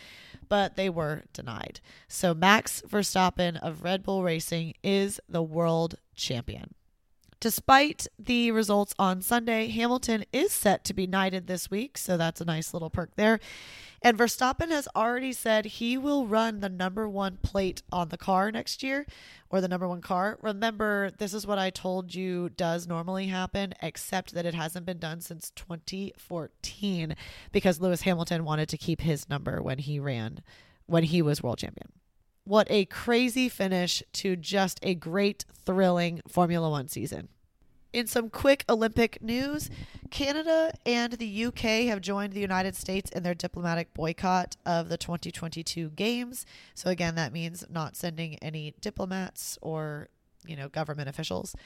but 0.48 0.76
they 0.76 0.88
were 0.88 1.24
denied. 1.32 1.80
So 2.08 2.32
Max 2.32 2.82
Verstappen 2.88 3.60
of 3.60 3.84
Red 3.84 4.02
Bull 4.02 4.22
Racing 4.22 4.74
is 4.82 5.20
the 5.28 5.42
world 5.42 5.96
champion. 6.16 6.74
Despite 7.40 8.06
the 8.18 8.50
results 8.50 8.94
on 8.98 9.22
Sunday, 9.22 9.68
Hamilton 9.68 10.26
is 10.30 10.52
set 10.52 10.84
to 10.84 10.92
be 10.92 11.06
knighted 11.06 11.46
this 11.46 11.70
week, 11.70 11.96
so 11.96 12.18
that's 12.18 12.42
a 12.42 12.44
nice 12.44 12.74
little 12.74 12.90
perk 12.90 13.16
there. 13.16 13.40
And 14.02 14.18
Verstappen 14.18 14.68
has 14.68 14.86
already 14.94 15.32
said 15.32 15.64
he 15.64 15.96
will 15.96 16.26
run 16.26 16.60
the 16.60 16.68
number 16.68 17.08
one 17.08 17.38
plate 17.42 17.82
on 17.90 18.10
the 18.10 18.18
car 18.18 18.52
next 18.52 18.82
year, 18.82 19.06
or 19.48 19.62
the 19.62 19.68
number 19.68 19.88
one 19.88 20.02
car. 20.02 20.38
Remember, 20.42 21.12
this 21.16 21.32
is 21.32 21.46
what 21.46 21.58
I 21.58 21.70
told 21.70 22.14
you 22.14 22.50
does 22.50 22.86
normally 22.86 23.28
happen, 23.28 23.72
except 23.80 24.34
that 24.34 24.44
it 24.44 24.54
hasn't 24.54 24.84
been 24.84 24.98
done 24.98 25.22
since 25.22 25.50
2014 25.56 27.16
because 27.52 27.80
Lewis 27.80 28.02
Hamilton 28.02 28.44
wanted 28.44 28.68
to 28.68 28.76
keep 28.76 29.00
his 29.00 29.30
number 29.30 29.62
when 29.62 29.78
he 29.78 29.98
ran, 29.98 30.42
when 30.84 31.04
he 31.04 31.22
was 31.22 31.42
world 31.42 31.58
champion. 31.58 31.92
What 32.44 32.66
a 32.70 32.84
crazy 32.86 33.48
finish 33.48 34.02
to 34.14 34.36
just 34.36 34.80
a 34.82 34.94
great, 34.94 35.44
thrilling 35.64 36.20
Formula 36.28 36.70
One 36.70 36.88
season. 36.88 37.28
In 37.92 38.06
some 38.06 38.30
quick 38.30 38.64
Olympic 38.68 39.20
news, 39.20 39.68
Canada 40.10 40.72
and 40.86 41.14
the 41.14 41.44
UK 41.46 41.88
have 41.88 42.00
joined 42.00 42.32
the 42.32 42.40
United 42.40 42.76
States 42.76 43.10
in 43.10 43.24
their 43.24 43.34
diplomatic 43.34 43.92
boycott 43.94 44.56
of 44.64 44.88
the 44.88 44.96
2022 44.96 45.90
Games. 45.90 46.46
So, 46.74 46.88
again, 46.88 47.16
that 47.16 47.32
means 47.32 47.64
not 47.68 47.96
sending 47.96 48.36
any 48.36 48.74
diplomats 48.80 49.58
or, 49.60 50.08
you 50.46 50.54
know, 50.54 50.68
government 50.68 51.08
officials. 51.08 51.56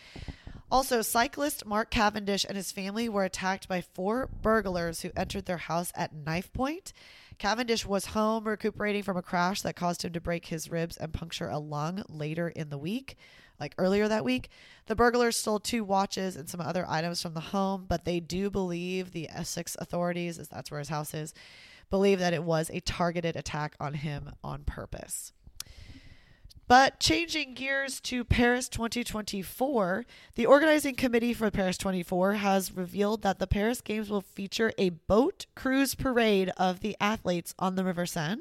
Also, 0.70 1.02
cyclist 1.02 1.66
Mark 1.66 1.90
Cavendish 1.90 2.46
and 2.48 2.56
his 2.56 2.72
family 2.72 3.06
were 3.08 3.24
attacked 3.24 3.68
by 3.68 3.82
four 3.82 4.28
burglars 4.40 5.02
who 5.02 5.10
entered 5.14 5.44
their 5.44 5.58
house 5.58 5.92
at 5.94 6.14
knife 6.14 6.50
point. 6.54 6.94
Cavendish 7.38 7.84
was 7.84 8.06
home 8.06 8.44
recuperating 8.44 9.02
from 9.02 9.16
a 9.16 9.22
crash 9.22 9.62
that 9.62 9.76
caused 9.76 10.04
him 10.04 10.12
to 10.12 10.20
break 10.20 10.46
his 10.46 10.70
ribs 10.70 10.96
and 10.96 11.12
puncture 11.12 11.48
a 11.48 11.58
lung 11.58 12.02
later 12.08 12.48
in 12.48 12.70
the 12.70 12.78
week, 12.78 13.16
like 13.58 13.74
earlier 13.78 14.08
that 14.08 14.24
week. 14.24 14.48
The 14.86 14.96
burglars 14.96 15.36
stole 15.36 15.60
two 15.60 15.84
watches 15.84 16.36
and 16.36 16.48
some 16.48 16.60
other 16.60 16.86
items 16.88 17.22
from 17.22 17.34
the 17.34 17.40
home, 17.40 17.86
but 17.88 18.04
they 18.04 18.20
do 18.20 18.50
believe 18.50 19.12
the 19.12 19.28
Essex 19.30 19.76
authorities, 19.78 20.38
as 20.38 20.48
that's 20.48 20.70
where 20.70 20.80
his 20.80 20.88
house 20.88 21.12
is, 21.14 21.34
believe 21.90 22.18
that 22.18 22.34
it 22.34 22.44
was 22.44 22.70
a 22.70 22.80
targeted 22.80 23.36
attack 23.36 23.74
on 23.80 23.94
him 23.94 24.30
on 24.42 24.64
purpose. 24.64 25.32
But 26.66 26.98
changing 26.98 27.54
gears 27.54 28.00
to 28.02 28.24
Paris 28.24 28.70
2024, 28.70 30.06
the 30.34 30.46
organizing 30.46 30.94
committee 30.94 31.34
for 31.34 31.50
Paris 31.50 31.76
24 31.76 32.34
has 32.34 32.72
revealed 32.72 33.20
that 33.22 33.38
the 33.38 33.46
Paris 33.46 33.82
Games 33.82 34.08
will 34.08 34.22
feature 34.22 34.72
a 34.78 34.88
boat 34.90 35.44
cruise 35.54 35.94
parade 35.94 36.50
of 36.56 36.80
the 36.80 36.96
athletes 37.00 37.54
on 37.58 37.74
the 37.74 37.84
River 37.84 38.06
Seine. 38.06 38.40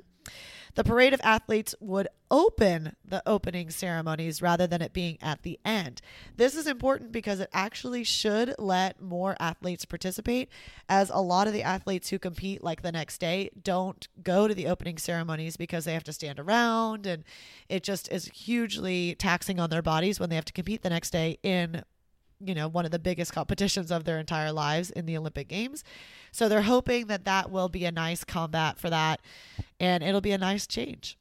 The 0.76 0.84
parade 0.84 1.14
of 1.14 1.22
athletes 1.24 1.76
would 1.80 2.08
open 2.32 2.96
the 3.06 3.22
opening 3.28 3.70
ceremonies 3.70 4.42
rather 4.42 4.66
than 4.66 4.82
it 4.82 4.92
being 4.92 5.20
at 5.22 5.44
the 5.44 5.60
end. 5.64 6.02
This 6.36 6.56
is 6.56 6.66
important 6.66 7.12
because 7.12 7.40
it 7.40 7.50
actually 7.54 8.04
should 8.04 8.56
let 8.58 9.00
more 9.00 9.36
athletes 9.40 9.86
participate, 9.86 10.50
as 10.90 11.12
a 11.12 11.22
lot 11.22 11.46
of 11.46 11.54
the 11.54 11.62
athletes 11.62 12.10
who 12.10 12.18
compete 12.18 12.64
like 12.64 12.82
the 12.82 12.92
next 12.92 13.20
day 13.20 13.52
don't 13.62 14.08
go 14.24 14.48
to 14.48 14.56
the 14.56 14.68
opening 14.68 14.98
ceremonies 14.98 15.58
because 15.58 15.86
they 15.86 15.94
have 15.94 16.04
to 16.06 16.14
stand 16.14 16.40
around 16.40 17.06
and 17.06 17.24
it 17.70 17.84
just 17.84 18.12
is 18.12 18.26
hugely 18.34 19.16
taxing 19.16 19.60
on 19.60 19.70
their 19.70 19.82
bodies 19.84 20.20
when 20.20 20.30
they 20.30 20.36
have 20.36 20.46
to 20.46 20.54
compete 20.54 20.82
the 20.82 20.90
next 20.90 21.12
day 21.12 21.38
in 21.44 21.84
you 22.40 22.54
know, 22.54 22.68
one 22.68 22.86
of 22.86 22.92
the 22.92 23.00
biggest 23.00 23.34
competitions 23.34 23.92
of 23.92 24.04
their 24.04 24.20
entire 24.20 24.52
lives 24.52 24.90
in 24.92 25.06
the 25.06 25.18
Olympic 25.18 25.48
Games. 25.48 25.84
So 26.32 26.50
they're 26.50 26.62
hoping 26.62 27.08
that 27.08 27.26
that 27.26 27.52
will 27.52 27.70
be 27.70 27.86
a 27.86 27.92
nice 27.92 28.24
combat 28.24 28.78
for 28.80 28.90
that 28.90 29.22
and 29.80 30.04
it'll 30.04 30.22
be 30.22 30.32
a 30.32 30.38
nice 30.38 30.68
change. 30.68 31.18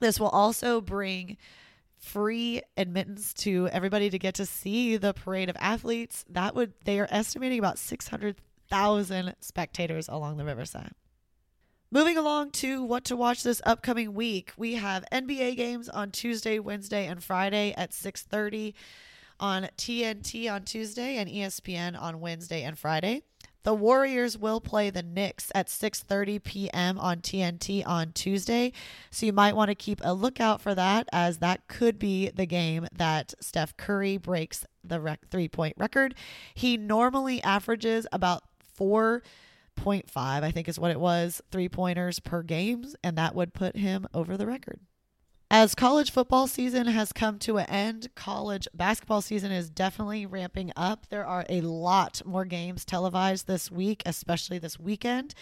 This 0.00 0.20
will 0.20 0.28
also 0.28 0.80
bring 0.80 1.36
free 1.98 2.60
admittance 2.76 3.32
to 3.32 3.68
everybody 3.72 4.10
to 4.10 4.18
get 4.18 4.34
to 4.34 4.46
see 4.46 4.96
the 4.96 5.14
parade 5.14 5.48
of 5.48 5.56
athletes. 5.58 6.24
That 6.28 6.54
would 6.54 6.74
they 6.84 7.00
are 7.00 7.08
estimating 7.10 7.58
about 7.58 7.78
600,000 7.78 9.34
spectators 9.40 10.08
along 10.08 10.36
the 10.36 10.44
riverside. 10.44 10.92
Moving 11.90 12.18
along 12.18 12.50
to 12.52 12.82
what 12.82 13.04
to 13.04 13.16
watch 13.16 13.42
this 13.44 13.62
upcoming 13.64 14.14
week, 14.14 14.52
we 14.56 14.74
have 14.74 15.04
NBA 15.12 15.56
games 15.56 15.88
on 15.88 16.10
Tuesday, 16.10 16.58
Wednesday, 16.58 17.06
and 17.06 17.22
Friday 17.22 17.72
at 17.76 17.92
6:30 17.92 18.74
on 19.38 19.68
TNT 19.76 20.50
on 20.52 20.64
Tuesday 20.64 21.16
and 21.16 21.28
ESPN 21.28 22.00
on 22.00 22.20
Wednesday 22.20 22.62
and 22.62 22.78
Friday. 22.78 23.22
The 23.64 23.74
Warriors 23.74 24.36
will 24.36 24.60
play 24.60 24.90
the 24.90 25.02
Knicks 25.02 25.50
at 25.54 25.68
6:30 25.68 26.44
p.m. 26.44 26.98
on 26.98 27.20
TNT 27.20 27.82
on 27.86 28.12
Tuesday, 28.12 28.72
so 29.10 29.24
you 29.24 29.32
might 29.32 29.56
want 29.56 29.70
to 29.70 29.74
keep 29.74 30.02
a 30.04 30.12
lookout 30.12 30.60
for 30.60 30.74
that 30.74 31.08
as 31.12 31.38
that 31.38 31.66
could 31.66 31.98
be 31.98 32.28
the 32.28 32.44
game 32.44 32.86
that 32.92 33.32
Steph 33.40 33.74
Curry 33.78 34.18
breaks 34.18 34.66
the 34.84 35.00
rec- 35.00 35.30
three-point 35.30 35.76
record. 35.78 36.14
He 36.52 36.76
normally 36.76 37.42
averages 37.42 38.06
about 38.12 38.42
4.5, 38.78 39.22
I 40.14 40.50
think 40.50 40.68
is 40.68 40.78
what 40.78 40.90
it 40.90 41.00
was, 41.00 41.40
three-pointers 41.50 42.20
per 42.20 42.42
game, 42.42 42.84
and 43.02 43.16
that 43.16 43.34
would 43.34 43.54
put 43.54 43.76
him 43.76 44.06
over 44.12 44.36
the 44.36 44.46
record. 44.46 44.80
As 45.50 45.74
college 45.74 46.10
football 46.10 46.46
season 46.46 46.86
has 46.86 47.12
come 47.12 47.38
to 47.40 47.58
an 47.58 47.66
end, 47.66 48.08
college 48.14 48.66
basketball 48.74 49.20
season 49.20 49.52
is 49.52 49.70
definitely 49.70 50.26
ramping 50.26 50.72
up. 50.74 51.06
There 51.10 51.26
are 51.26 51.44
a 51.48 51.60
lot 51.60 52.22
more 52.24 52.44
games 52.44 52.84
televised 52.84 53.46
this 53.46 53.70
week, 53.70 54.02
especially 54.06 54.58
this 54.58 54.80
weekend. 54.80 55.34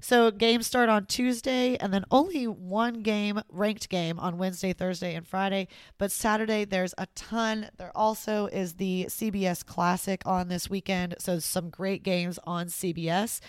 So 0.00 0.32
games 0.32 0.66
start 0.66 0.88
on 0.88 1.06
Tuesday 1.06 1.76
and 1.76 1.94
then 1.94 2.04
only 2.10 2.46
one 2.46 3.02
game, 3.02 3.40
ranked 3.48 3.88
game 3.88 4.18
on 4.18 4.36
Wednesday, 4.36 4.72
Thursday, 4.72 5.14
and 5.14 5.26
Friday. 5.26 5.68
But 5.96 6.10
Saturday 6.10 6.64
there's 6.64 6.92
a 6.98 7.06
ton. 7.14 7.70
There 7.78 7.92
also 7.96 8.46
is 8.46 8.74
the 8.74 9.06
CBS 9.08 9.64
Classic 9.64 10.20
on 10.26 10.48
this 10.48 10.68
weekend. 10.68 11.14
So 11.20 11.38
some 11.38 11.70
great 11.70 12.02
games 12.02 12.38
on 12.44 12.66
CBS. 12.66 13.40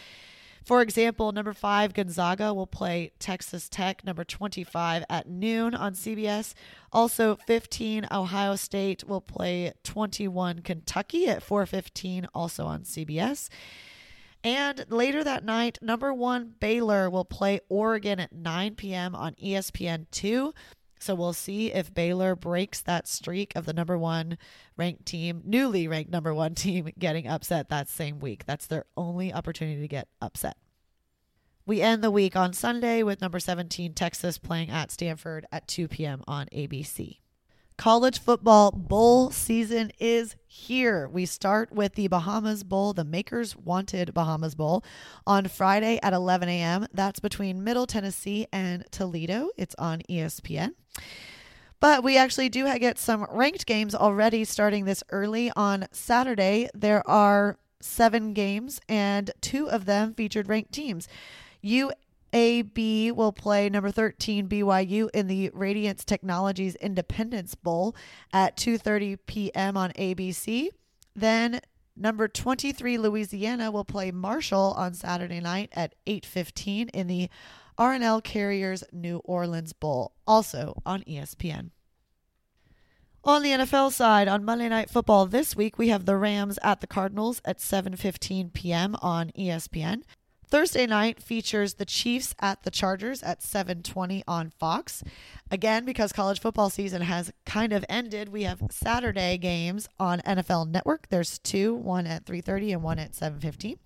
For 0.63 0.82
example, 0.82 1.32
number 1.34 1.54
five, 1.54 1.93
Gonzaga 1.93 2.54
will 2.54 2.67
play 2.67 3.12
Texas 3.19 3.67
Tech, 3.67 4.06
number 4.06 4.23
25 4.23 5.04
at 5.10 5.28
noon 5.28 5.76
on 5.76 5.93
CBS. 5.93 6.54
Also, 6.91 7.36
15, 7.36 8.08
Ohio 8.12 8.56
State 8.56 9.04
will 9.06 9.21
play 9.21 9.73
21, 9.84 10.62
Kentucky 10.62 11.28
at 11.28 11.43
4:15, 11.43 12.28
also 12.34 12.65
on 12.65 12.84
CBS. 12.84 13.49
And 14.43 14.86
later 14.89 15.23
that 15.23 15.45
night, 15.45 15.80
number 15.82 16.13
one, 16.13 16.56
Baylor 16.60 17.10
will 17.10 17.26
play 17.26 17.62
Oregon 17.69 18.19
at 18.19 18.34
9 18.34 18.76
p.m. 18.76 19.15
on 19.15 19.36
ESPN2. 19.36 20.54
So 21.03 21.15
we'll 21.15 21.33
see 21.33 21.73
if 21.73 21.93
Baylor 21.93 22.33
breaks 22.33 22.79
that 22.81 23.09
streak 23.09 23.55
of 23.55 23.65
the 23.65 23.73
number 23.73 23.97
one 23.97 24.37
ranked 24.77 25.05
team, 25.05 25.41
newly 25.43 25.85
ranked 25.85 26.11
number 26.11 26.33
one 26.33 26.55
team, 26.55 26.89
getting 26.97 27.27
upset 27.27 27.67
that 27.69 27.89
same 27.89 28.19
week. 28.19 28.45
That's 28.45 28.67
their 28.67 28.85
only 28.95 29.33
opportunity 29.33 29.81
to 29.81 29.87
get 29.87 30.07
upset. 30.21 30.55
We 31.65 31.81
end 31.81 32.03
the 32.03 32.11
week 32.11 32.35
on 32.35 32.53
Sunday 32.53 33.03
with 33.03 33.21
number 33.21 33.39
17, 33.39 33.93
Texas, 33.93 34.37
playing 34.37 34.69
at 34.69 34.91
Stanford 34.91 35.45
at 35.51 35.67
2 35.67 35.87
p.m. 35.89 36.23
on 36.27 36.47
ABC. 36.53 37.19
College 37.77 38.19
football 38.19 38.71
bowl 38.71 39.31
season 39.31 39.91
is 39.99 40.36
here. 40.45 41.07
We 41.07 41.25
start 41.25 41.71
with 41.71 41.95
the 41.95 42.07
Bahamas 42.07 42.63
Bowl, 42.63 42.93
the 42.93 43.03
Makers 43.03 43.57
Wanted 43.57 44.13
Bahamas 44.13 44.53
Bowl, 44.53 44.83
on 45.25 45.47
Friday 45.47 45.99
at 46.03 46.13
11 46.13 46.47
a.m. 46.49 46.86
That's 46.93 47.19
between 47.19 47.63
Middle 47.63 47.88
Tennessee 47.88 48.47
and 48.53 48.86
Toledo. 48.91 49.49
It's 49.57 49.75
on 49.79 50.01
ESPN. 50.09 50.75
But 51.79 52.03
we 52.03 52.15
actually 52.17 52.49
do 52.49 52.65
get 52.77 52.99
some 52.99 53.25
ranked 53.29 53.65
games 53.65 53.95
already 53.95 54.45
starting 54.45 54.86
this 54.86 55.03
early 55.09 55.51
on 55.55 55.88
Saturday. 55.91 56.69
There 56.73 57.05
are 57.09 57.57
seven 57.81 58.33
games, 58.33 58.79
and 58.88 59.31
two 59.41 59.69
of 59.69 59.86
them 59.86 60.13
featured 60.13 60.47
ranked 60.47 60.71
teams. 60.71 61.07
UAB 62.34 63.12
will 63.12 63.32
play 63.32 63.69
number 63.69 63.91
13 63.91 64.48
BYU 64.48 65.10
in 65.13 65.28
the 65.28 65.52
Radiance 65.54 66.04
Technologies 66.04 66.76
Independence 66.76 67.54
Bowl 67.54 67.96
at 68.32 68.58
2:30 68.58 69.19
p.m. 69.28 69.78
on 69.78 69.91
ABC. 69.91 70.69
Then 71.15 71.62
number 71.96 72.28
23 72.28 72.98
Louisiana 72.98 73.69
will 73.69 73.86
play 73.86 74.10
Marshall 74.10 74.74
on 74.76 74.96
Saturday 74.96 75.39
night 75.39 75.69
at 75.74 75.93
8:15 76.08 76.89
in 76.91 77.08
the 77.08 77.30
R+L 77.78 78.22
Carriers 78.22 78.84
New 78.91 79.17
Orleans 79.17 79.74
Bowl, 79.74 80.13
also 80.28 80.82
on 80.86 81.04
ESPN. 81.04 81.69
On 83.24 83.41
the 83.41 83.50
NFL 83.50 83.91
side, 83.91 84.28
on 84.28 84.43
Monday 84.43 84.69
Night 84.69 84.89
Football 84.89 85.28
this 85.28 85.56
week, 85.56 85.78
we 85.78 85.89
have 85.89 86.06
the 86.06 86.17
Rams 86.17 86.60
at 86.62 86.82
the 86.82 86.88
Cardinals 86.88 87.41
at 87.46 87.60
7:15 87.60 88.54
p.m. 88.54 88.96
on 89.02 89.30
ESPN. 89.38 90.02
Thursday 90.53 90.85
night 90.85 91.19
features 91.19 91.73
the 91.73 91.83
Chiefs 91.83 92.35
at 92.39 92.61
the 92.61 92.69
Chargers 92.69 93.23
at 93.23 93.41
7:20 93.41 94.21
on 94.27 94.51
Fox. 94.51 95.03
Again, 95.49 95.83
because 95.83 96.13
college 96.13 96.39
football 96.39 96.69
season 96.69 97.01
has 97.01 97.33
kind 97.43 97.73
of 97.73 97.83
ended, 97.89 98.29
we 98.29 98.43
have 98.43 98.61
Saturday 98.69 99.39
games 99.39 99.89
on 99.99 100.19
NFL 100.19 100.69
Network. 100.69 101.09
There's 101.09 101.39
two, 101.39 101.73
one 101.73 102.05
at 102.05 102.27
3:30 102.27 102.71
and 102.71 102.83
one 102.83 102.99
at 102.99 103.15
7:15. 103.15 103.79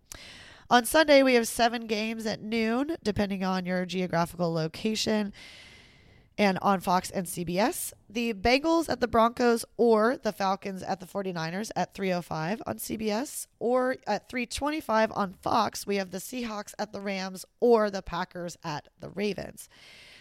On 0.69 0.83
Sunday, 0.83 1.23
we 1.23 1.35
have 1.35 1.47
seven 1.47 1.87
games 1.87 2.25
at 2.25 2.41
noon, 2.41 2.97
depending 3.01 3.45
on 3.45 3.65
your 3.65 3.85
geographical 3.85 4.51
location 4.51 5.31
and 6.37 6.59
on 6.61 6.79
Fox 6.79 7.09
and 7.09 7.25
CBS. 7.25 7.93
The 8.09 8.33
Bengals 8.33 8.89
at 8.89 8.99
the 8.99 9.07
Broncos 9.07 9.65
or 9.75 10.17
the 10.17 10.31
Falcons 10.31 10.83
at 10.83 10.99
the 10.99 11.05
49ers 11.05 11.71
at 11.75 11.93
305 11.93 12.61
on 12.65 12.77
CBS 12.77 13.47
or 13.59 13.97
at 14.05 14.29
325 14.29 15.11
on 15.13 15.33
Fox. 15.33 15.87
We 15.87 15.97
have 15.97 16.11
the 16.11 16.19
Seahawks 16.19 16.73
at 16.77 16.93
the 16.93 17.01
Rams 17.01 17.45
or 17.59 17.89
the 17.89 18.01
Packers 18.01 18.57
at 18.63 18.87
the 18.99 19.09
Ravens. 19.09 19.67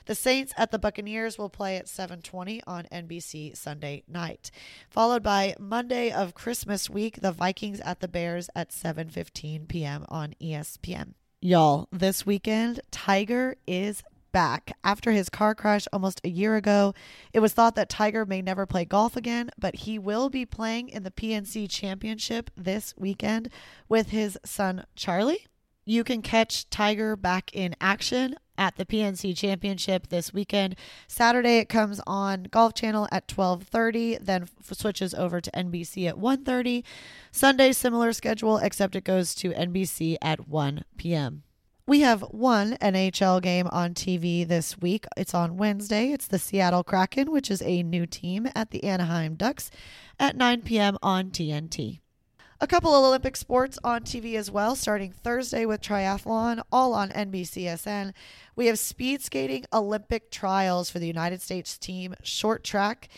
The 0.06 0.14
Saints 0.14 0.54
at 0.56 0.70
the 0.70 0.78
Buccaneers 0.78 1.36
will 1.36 1.50
play 1.50 1.76
at 1.76 1.88
7:20 1.88 2.62
on 2.64 2.86
NBC 2.92 3.56
Sunday 3.56 4.04
night. 4.06 4.52
Followed 4.88 5.24
by 5.24 5.56
Monday 5.58 6.12
of 6.12 6.32
Christmas 6.32 6.88
week, 6.88 7.20
the 7.20 7.32
Vikings 7.32 7.80
at 7.80 7.98
the 7.98 8.06
Bears 8.06 8.48
at 8.54 8.70
7:15 8.70 9.66
p.m. 9.66 10.06
on 10.08 10.34
ESPN. 10.40 11.14
Y'all, 11.40 11.88
this 11.90 12.24
weekend 12.24 12.80
Tiger 12.92 13.56
is 13.66 14.04
back. 14.36 14.76
After 14.84 15.12
his 15.12 15.30
car 15.30 15.54
crash 15.54 15.88
almost 15.94 16.20
a 16.22 16.28
year 16.28 16.56
ago, 16.56 16.92
it 17.32 17.40
was 17.40 17.54
thought 17.54 17.74
that 17.76 17.88
Tiger 17.88 18.26
may 18.26 18.42
never 18.42 18.66
play 18.66 18.84
golf 18.84 19.16
again, 19.16 19.48
but 19.58 19.74
he 19.74 19.98
will 19.98 20.28
be 20.28 20.44
playing 20.44 20.90
in 20.90 21.04
the 21.04 21.10
PNC 21.10 21.70
Championship 21.70 22.50
this 22.54 22.92
weekend 22.98 23.48
with 23.88 24.10
his 24.10 24.38
son 24.44 24.84
Charlie. 24.94 25.46
You 25.86 26.04
can 26.04 26.20
catch 26.20 26.68
Tiger 26.68 27.16
back 27.16 27.50
in 27.54 27.76
action 27.80 28.36
at 28.58 28.76
the 28.76 28.84
PNC 28.84 29.34
Championship 29.34 30.08
this 30.08 30.34
weekend. 30.34 30.76
Saturday 31.08 31.56
it 31.56 31.70
comes 31.70 31.98
on 32.06 32.48
Golf 32.50 32.74
Channel 32.74 33.08
at 33.10 33.28
12:30, 33.28 34.18
then 34.20 34.42
f- 34.42 34.76
switches 34.76 35.14
over 35.14 35.40
to 35.40 35.50
NBC 35.56 36.06
at 36.06 36.18
1:30. 36.18 36.84
Sunday 37.32 37.72
similar 37.72 38.12
schedule 38.12 38.58
except 38.58 38.96
it 38.96 39.04
goes 39.04 39.34
to 39.36 39.54
NBC 39.54 40.18
at 40.20 40.46
1 40.46 40.84
p.m. 40.98 41.42
We 41.88 42.00
have 42.00 42.22
one 42.22 42.72
NHL 42.80 43.40
game 43.40 43.68
on 43.70 43.94
TV 43.94 44.44
this 44.46 44.76
week. 44.76 45.06
It's 45.16 45.34
on 45.34 45.56
Wednesday. 45.56 46.10
It's 46.10 46.26
the 46.26 46.36
Seattle 46.36 46.82
Kraken, 46.82 47.30
which 47.30 47.48
is 47.48 47.62
a 47.62 47.84
new 47.84 48.06
team 48.06 48.48
at 48.56 48.72
the 48.72 48.82
Anaheim 48.82 49.36
Ducks 49.36 49.70
at 50.18 50.34
9 50.34 50.62
p.m. 50.62 50.98
on 51.00 51.30
TNT. 51.30 52.00
A 52.60 52.66
couple 52.66 52.92
of 52.92 53.04
Olympic 53.04 53.36
sports 53.36 53.78
on 53.84 54.02
TV 54.02 54.34
as 54.34 54.50
well, 54.50 54.74
starting 54.74 55.12
Thursday 55.12 55.64
with 55.64 55.80
triathlon, 55.80 56.60
all 56.72 56.92
on 56.92 57.10
NBCSN. 57.10 58.12
We 58.56 58.66
have 58.66 58.80
speed 58.80 59.22
skating 59.22 59.64
Olympic 59.72 60.32
trials 60.32 60.90
for 60.90 60.98
the 60.98 61.06
United 61.06 61.40
States 61.40 61.78
team, 61.78 62.16
short 62.20 62.64
track. 62.64 63.08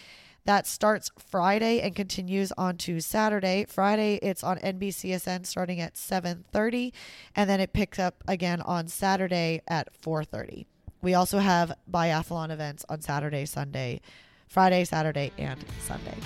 That 0.48 0.66
starts 0.66 1.10
Friday 1.18 1.82
and 1.82 1.94
continues 1.94 2.52
on 2.52 2.78
to 2.78 3.00
Saturday. 3.00 3.66
Friday 3.68 4.14
it's 4.22 4.42
on 4.42 4.56
NBCSN 4.60 5.44
starting 5.44 5.78
at 5.78 5.98
7:30 5.98 6.94
and 7.36 7.50
then 7.50 7.60
it 7.60 7.74
picks 7.74 7.98
up 7.98 8.24
again 8.26 8.62
on 8.62 8.88
Saturday 8.88 9.60
at 9.68 9.92
4:30. 9.92 10.64
We 11.02 11.12
also 11.12 11.40
have 11.40 11.76
biathlon 11.92 12.50
events 12.50 12.86
on 12.88 13.02
Saturday, 13.02 13.44
Sunday, 13.44 14.00
Friday, 14.46 14.86
Saturday, 14.86 15.32
and 15.36 15.62
Sunday. 15.86 16.16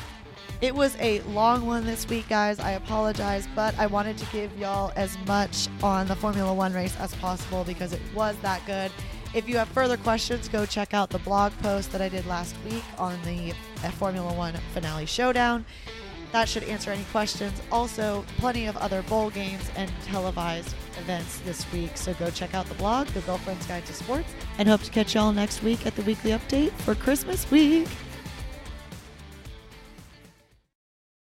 It 0.61 0.77
was 0.77 0.97
a 1.01 1.21
long 1.23 1.67
one 1.67 1.85
this 1.85 2.09
week, 2.09 2.29
guys. 2.29 2.61
I 2.61 2.73
apologize, 2.73 3.49
but 3.57 3.77
I 3.77 3.87
wanted 3.87 4.19
to 4.19 4.27
give 4.27 4.57
y'all 4.57 4.93
as 4.95 5.19
much 5.27 5.67
on 5.83 6.07
the 6.07 6.15
Formula 6.15 6.55
One 6.55 6.73
race 6.73 6.95
as 7.01 7.13
possible 7.17 7.65
because 7.65 7.93
it 7.93 8.01
was 8.15 8.37
that 8.43 8.65
good. 8.67 8.93
If 9.35 9.49
you 9.49 9.57
have 9.57 9.69
further 9.69 9.97
questions, 9.97 10.47
go 10.49 10.67
check 10.67 10.93
out 10.93 11.09
the 11.09 11.19
blog 11.21 11.53
post 11.63 11.91
that 11.93 12.03
I 12.03 12.11
did 12.11 12.27
last 12.27 12.55
week 12.71 12.85
on 12.99 13.19
the 13.25 13.53
uh, 13.83 13.91
Formula 13.93 14.31
One 14.35 14.55
finale 14.75 15.07
showdown. 15.07 15.65
That 16.33 16.49
should 16.49 16.65
answer 16.65 16.91
any 16.91 17.05
questions. 17.05 17.61
Also, 17.71 18.25
plenty 18.39 18.67
of 18.67 18.77
other 18.77 19.03
bowl 19.03 19.31
games 19.31 19.71
and 19.77 19.91
televised 20.05 20.75
events 20.99 21.39
this 21.41 21.71
week. 21.73 21.97
So 21.97 22.13
go 22.15 22.31
check 22.31 22.55
out 22.55 22.67
the 22.67 22.75
blog, 22.75 23.07
The 23.09 23.21
Girlfriend's 23.21 23.67
Guide 23.67 23.87
to 23.87 23.93
Sports, 23.95 24.29
and 24.59 24.69
hope 24.69 24.83
to 24.83 24.91
catch 24.91 25.15
y'all 25.15 25.33
next 25.33 25.63
week 25.63 25.87
at 25.87 25.95
the 25.97 26.03
weekly 26.03 26.33
update 26.33 26.73
for 26.73 26.95
Christmas 26.95 27.51
week. 27.51 27.89